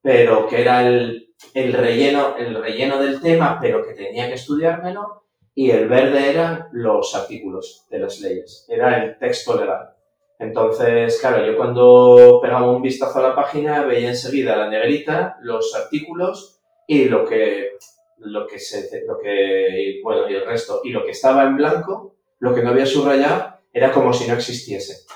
[0.00, 5.24] pero que era el el relleno, el relleno del tema, pero que tenía que estudiármelo,
[5.54, 9.90] y el verde eran los artículos de las leyes, era el texto legal.
[10.38, 15.74] Entonces, claro, yo cuando pegaba un vistazo a la página veía enseguida la negrita, los
[15.74, 17.72] artículos y lo que,
[18.18, 20.80] lo que se, lo que, bueno, y el resto.
[20.84, 24.34] Y lo que estaba en blanco, lo que no había subrayado, era como si no
[24.34, 25.06] existiese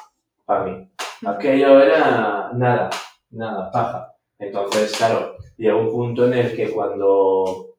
[0.45, 0.91] para mí.
[1.25, 2.91] Aquello era nada,
[3.31, 4.17] nada, paja.
[4.41, 7.77] Entonces, claro, llega un punto en el que cuando,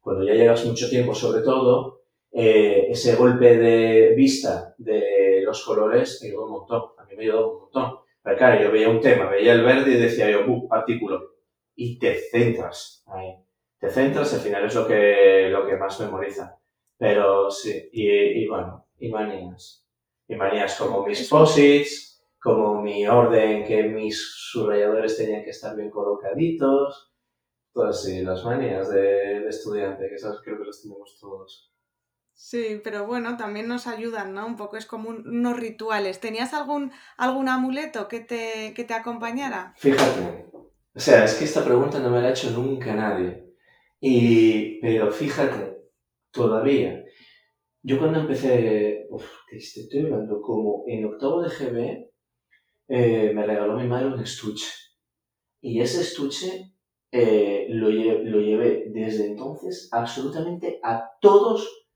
[0.00, 6.18] cuando ya llevas mucho tiempo, sobre todo, eh, ese golpe de vista de los colores
[6.18, 6.82] te ayudó un montón.
[6.98, 7.98] A mí me ayudó un montón.
[8.22, 10.66] Pero claro, yo veía un tema, veía el verde y decía yo, ¡uh!
[10.70, 11.34] Artículo.
[11.76, 13.34] Y te centras ahí.
[13.78, 16.58] Te centras, al final es lo que, lo que más memoriza.
[16.96, 19.86] Pero sí, y, y bueno, y manías.
[20.26, 22.13] Y manías como mis posits,
[22.44, 24.22] como mi orden, que mis
[24.52, 27.14] subrayadores tenían que estar bien colocaditos,
[27.72, 31.72] todas sí, las manías de, estudiante, que esas creo que las tenemos todos.
[32.34, 34.46] Sí, pero bueno, también nos ayudan, ¿no?
[34.46, 36.20] Un poco es como unos rituales.
[36.20, 39.72] ¿Tenías algún, algún amuleto que te, que te acompañara?
[39.78, 40.50] Fíjate,
[40.94, 43.54] o sea, es que esta pregunta no me la ha hecho nunca nadie.
[44.00, 45.78] Y, pero fíjate,
[46.30, 47.02] todavía,
[47.82, 52.13] yo cuando empecé, uf, te estoy hablando como en octavo de GB,
[52.88, 54.66] eh, me regaló mi madre un estuche.
[55.60, 56.72] Y ese estuche
[57.10, 61.86] eh, lo, lo, llevé desde entonces absolutamente a todos,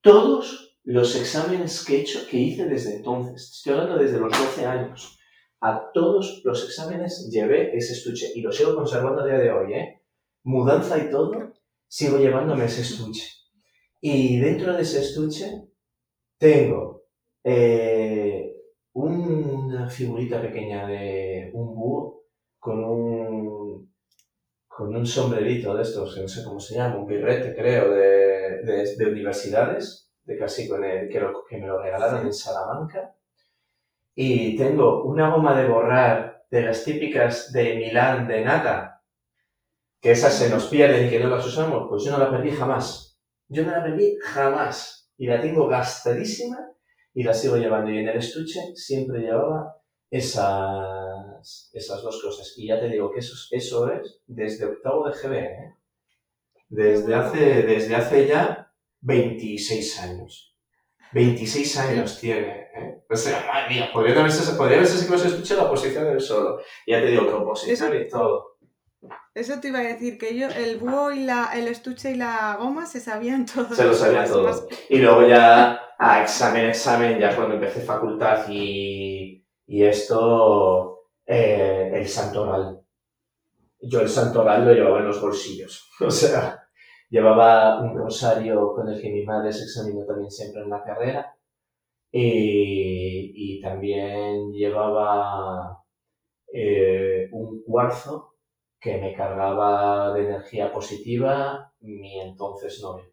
[0.00, 3.52] todos los exámenes que he hecho, que hice desde entonces.
[3.56, 5.18] Estoy hablando desde los 12 años.
[5.60, 9.72] A todos los exámenes llevé ese estuche y lo sigo conservando a día de hoy,
[9.72, 10.02] ¿eh?
[10.42, 11.54] Mudanza y todo,
[11.88, 13.24] sigo llevándome ese estuche.
[14.00, 15.50] Y dentro de ese estuche
[16.38, 17.04] tengo
[17.42, 18.45] eh,
[18.96, 22.22] una figurita pequeña de un búho
[22.58, 23.94] con un,
[24.66, 28.94] con un sombrerito de estos, que no sé cómo se llama, un birrete creo, de,
[28.96, 33.14] de, universidades, de casi con el, que, que me lo regalaron en Salamanca.
[34.14, 39.02] Y tengo una goma de borrar de las típicas de Milán de nata,
[40.00, 42.50] que esas se nos pierden y que no las usamos, pues yo no la perdí
[42.50, 43.20] jamás.
[43.48, 45.12] Yo no la perdí jamás.
[45.18, 46.75] Y la tengo gastadísima
[47.16, 47.90] y la sigo llevando.
[47.90, 49.74] Y en el estuche siempre llevaba
[50.10, 52.52] esas, esas dos cosas.
[52.58, 55.74] Y ya te digo que eso, eso es desde octavo de GB, ¿eh?
[56.68, 60.54] desde, hace, desde hace ya 26 años.
[61.12, 63.02] 26 años tiene, ¿eh?
[63.08, 66.60] O sea, madre mía, podría haberse, podría haberse que escuché la posición del solo.
[66.86, 68.55] ya te digo que oposición y todo.
[69.34, 72.56] Eso te iba a decir, que yo, el búho y la, el estuche y la
[72.58, 73.76] goma se sabían todos.
[73.76, 74.66] Se lo sabían todos.
[74.88, 82.08] Y luego ya a examen, examen, ya cuando empecé facultad y, y esto, eh, el
[82.08, 82.80] santoral.
[83.80, 85.90] Yo el santoral lo llevaba en los bolsillos.
[86.00, 86.68] O sea,
[87.10, 91.36] llevaba un rosario con el que mi madre se examinó también siempre en la carrera.
[92.10, 95.82] Y, y también llevaba
[96.52, 98.35] eh, un cuarzo
[98.86, 103.04] que me cargaba de energía positiva mi entonces novia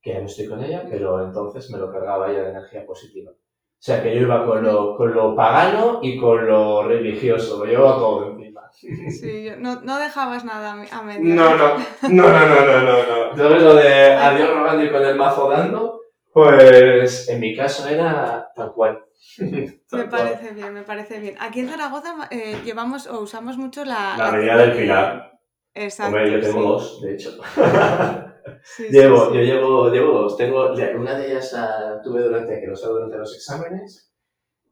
[0.00, 3.32] que ya no estoy con ella, pero entonces me lo cargaba ella de energía positiva.
[3.32, 7.64] O sea que yo iba con lo, con lo pagano y con lo religioso, lo
[7.64, 8.70] llevaba todo encima.
[8.70, 11.34] Sí, no, no dejabas nada a medio.
[11.34, 15.16] No, no, no, no, no, no, no, ¿Sabes lo de adiós rogando y con el
[15.16, 16.02] mazo dando?
[16.36, 19.02] Pues en mi caso era tal cual.
[19.38, 21.34] me parece bien, me parece bien.
[21.40, 24.16] Aquí en Zaragoza eh, llevamos o usamos mucho la...
[24.18, 25.40] La, medida del pilar.
[25.72, 26.14] Exacto.
[26.14, 27.30] Hombre, yo tengo dos, de hecho.
[28.90, 30.36] llevo, yo llevo, llevo dos.
[30.36, 34.12] Tengo, una de ellas la tuve durante, que lo durante los exámenes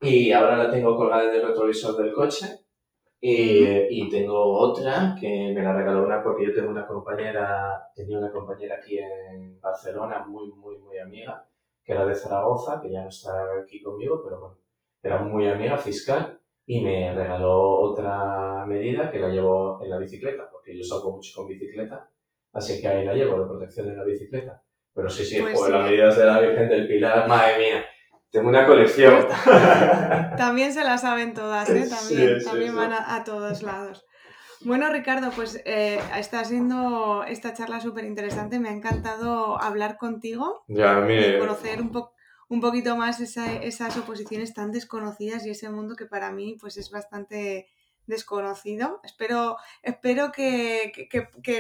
[0.02, 2.46] y ahora la tengo colgada en el retrovisor del coche.
[3.22, 8.18] Y, y, tengo otra que me la regaló una porque yo tengo una compañera, tenía
[8.18, 11.42] una compañera aquí en Barcelona muy, muy, muy amiga,
[11.84, 13.32] que era de Zaragoza, que ya no está
[13.62, 14.58] aquí conmigo, pero bueno,
[15.02, 20.48] era muy amiga fiscal y me regaló otra medida que la llevo en la bicicleta,
[20.50, 22.08] porque yo salgo mucho con bicicleta,
[22.52, 24.62] así que ahí la llevo, de protección en la bicicleta.
[24.94, 27.84] Pero sí, sí, pues las medidas de la Virgen del Pilar, madre mía,
[28.30, 29.26] tengo una colección.
[30.36, 31.86] También se la saben todas, ¿eh?
[31.90, 34.04] También, también van a, todos lados.
[34.64, 38.58] Bueno, Ricardo, pues eh, está siendo esta charla súper interesante.
[38.58, 42.14] Me ha encantado hablar contigo ya, y conocer un poco
[42.48, 46.90] un poquito más esas oposiciones tan desconocidas y ese mundo que para mí pues es
[46.90, 47.68] bastante
[48.06, 49.00] desconocido.
[49.02, 50.92] Espero, espero que,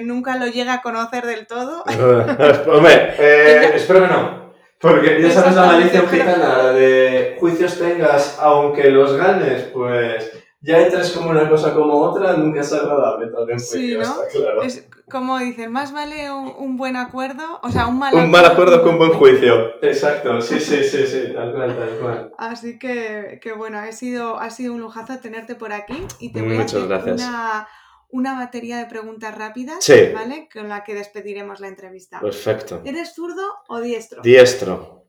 [0.02, 1.84] nunca lo llegue a conocer del todo.
[2.68, 4.44] Hombre, eh, espero que no.
[4.78, 11.10] Porque ya sabes la maldición gitana de juicios tengas aunque los ganes, pues ya entres
[11.10, 13.60] como una cosa como otra, nunca es agradable también.
[13.60, 14.16] Sí, ¿no?
[14.32, 14.62] Claro.
[14.62, 18.26] Es como dicen, más vale un, buen acuerdo, o sea, un mal acuerdo.
[18.26, 19.82] Un mal acuerdo que un buen juicio.
[19.82, 22.32] Exacto, sí, sí, sí, sí, tal cual, tal cual.
[22.38, 26.40] Así que, que bueno, ha sido, ha sido un lujazo tenerte por aquí y te
[26.40, 27.68] voy a hacer una,
[28.08, 30.48] una batería de preguntas rápidas, ¿vale?
[30.50, 32.20] Con la que despediremos la entrevista.
[32.20, 32.80] Perfecto.
[32.86, 34.22] ¿Eres zurdo o diestro?
[34.22, 35.03] Diestro.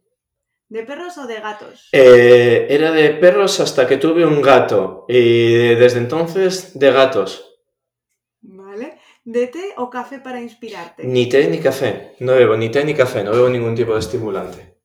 [0.68, 1.90] ¿De perros o de gatos?
[1.92, 7.60] Eh, era de perros hasta que tuve un gato y desde entonces de gatos.
[8.42, 8.98] Vale.
[9.24, 11.04] ¿De té o café para inspirarte?
[11.04, 12.16] Ni té ni café.
[12.20, 14.76] No bebo ni té ni café, no bebo ningún tipo de estimulante.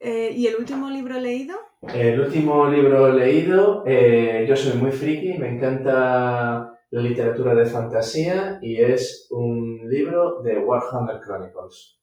[0.00, 1.56] Eh, ¿Y el último libro leído?
[1.82, 8.58] El último libro leído, eh, yo soy muy friki, me encanta la literatura de fantasía
[8.62, 11.98] y es un libro de Warhammer Chronicles.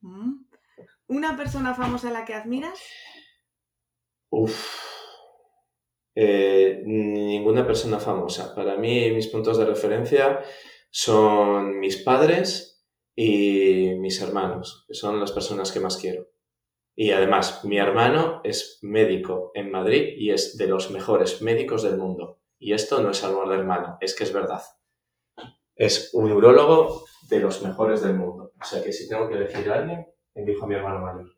[0.00, 0.44] Mm.
[1.08, 2.80] ¿Una persona famosa a la que admiras?
[4.30, 4.94] Uf.
[6.14, 8.54] Eh, ninguna persona famosa.
[8.54, 10.40] Para mí, mis puntos de referencia
[10.90, 16.28] son mis padres y mis hermanos, que son las personas que más quiero.
[16.96, 21.96] Y además, mi hermano es médico en Madrid y es de los mejores médicos del
[21.96, 22.40] mundo.
[22.58, 24.62] Y esto no es amor de hermano, es que es verdad.
[25.74, 28.52] Es un urólogo de los mejores del mundo.
[28.60, 31.36] O sea que si tengo que elegir a alguien, dijo mi hermano mayor.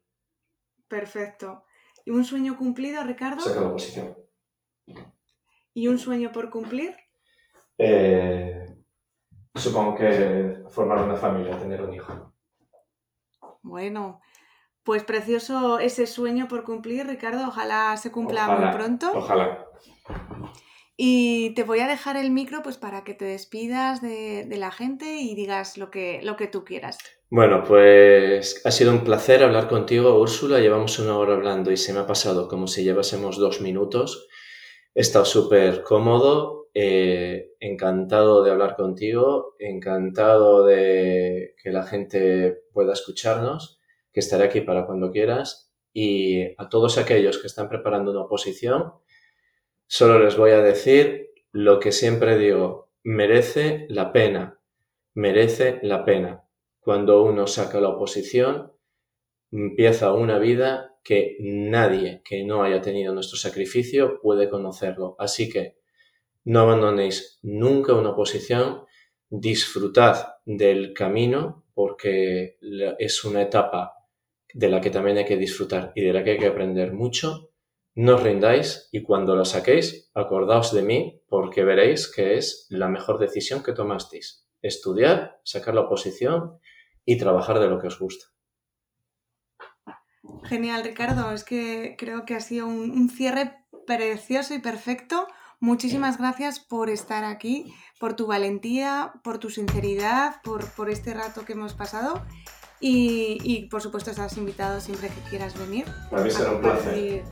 [0.88, 1.64] Perfecto.
[2.04, 3.40] ¿Y un sueño cumplido, Ricardo?
[3.40, 4.16] Saca la oposición.
[5.74, 6.96] ¿Y un sueño por cumplir?
[7.76, 8.64] Eh,
[9.54, 12.32] supongo que formar una familia, tener un hijo.
[13.62, 14.20] Bueno,
[14.84, 17.48] pues precioso ese sueño por cumplir, Ricardo.
[17.48, 19.10] Ojalá se cumpla muy pronto.
[19.12, 19.66] Ojalá.
[20.96, 25.16] Y te voy a dejar el micro pues para que te despidas de, la gente
[25.16, 26.98] y digas lo que, lo que tú quieras.
[27.28, 30.60] Bueno, pues ha sido un placer hablar contigo, Úrsula.
[30.60, 34.26] Llevamos una hora hablando y se me ha pasado como si llevásemos dos minutos.
[34.94, 42.94] He estado súper cómodo, eh, encantado de hablar contigo, encantado de que la gente pueda
[42.94, 43.80] escucharnos,
[44.12, 45.74] que estaré aquí para cuando quieras.
[45.92, 48.92] Y a todos aquellos que están preparando una oposición,
[49.88, 54.60] Solo les voy a decir lo que siempre digo, merece la pena,
[55.14, 56.44] merece la pena.
[56.80, 58.72] Cuando uno saca la oposición,
[59.52, 65.14] empieza una vida que nadie que no haya tenido nuestro sacrificio puede conocerlo.
[65.20, 65.76] Así que
[66.44, 68.82] no abandonéis nunca una oposición,
[69.30, 72.58] disfrutad del camino porque
[72.98, 73.94] es una etapa
[74.52, 77.50] de la que también hay que disfrutar y de la que hay que aprender mucho
[77.96, 82.88] no os rindáis y cuando lo saquéis, acordaos de mí porque veréis que es la
[82.88, 84.46] mejor decisión que tomasteis.
[84.60, 86.58] Estudiar, sacar la oposición
[87.06, 88.26] y trabajar de lo que os gusta.
[90.44, 91.32] Genial, Ricardo.
[91.32, 95.26] Es que creo que ha sido un, cierre precioso y perfecto.
[95.58, 101.54] Muchísimas gracias por estar aquí, por tu valentía, por tu sinceridad, por, este rato que
[101.54, 102.22] hemos pasado.
[102.78, 105.86] Y, por supuesto estás invitado siempre que quieras venir.
[106.10, 107.24] Para mí será un placer.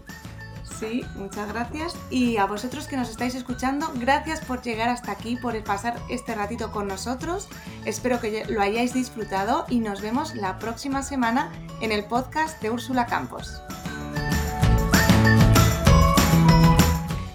[1.16, 1.97] Muchas gracias.
[2.11, 6.35] Y a vosotros que nos estáis escuchando, gracias por llegar hasta aquí, por pasar este
[6.35, 7.49] ratito con nosotros.
[7.85, 12.70] Espero que lo hayáis disfrutado y nos vemos la próxima semana en el podcast de
[12.70, 13.61] Úrsula Campos.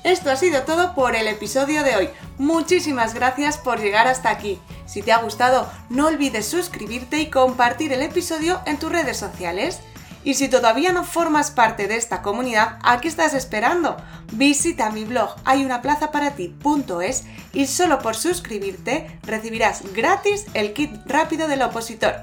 [0.03, 2.09] Esto ha sido todo por el episodio de hoy.
[2.37, 4.59] Muchísimas gracias por llegar hasta aquí.
[4.87, 9.81] Si te ha gustado, no olvides suscribirte y compartir el episodio en tus redes sociales.
[10.24, 13.95] Y si todavía no formas parte de esta comunidad, ¿a qué estás esperando?
[14.34, 22.15] Visita mi blog hayunaplazaparati.es y solo por suscribirte recibirás gratis el kit rápido del opositor.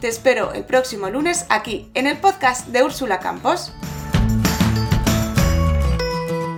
[0.00, 3.72] Te espero el próximo lunes aquí en el podcast de Úrsula Campos.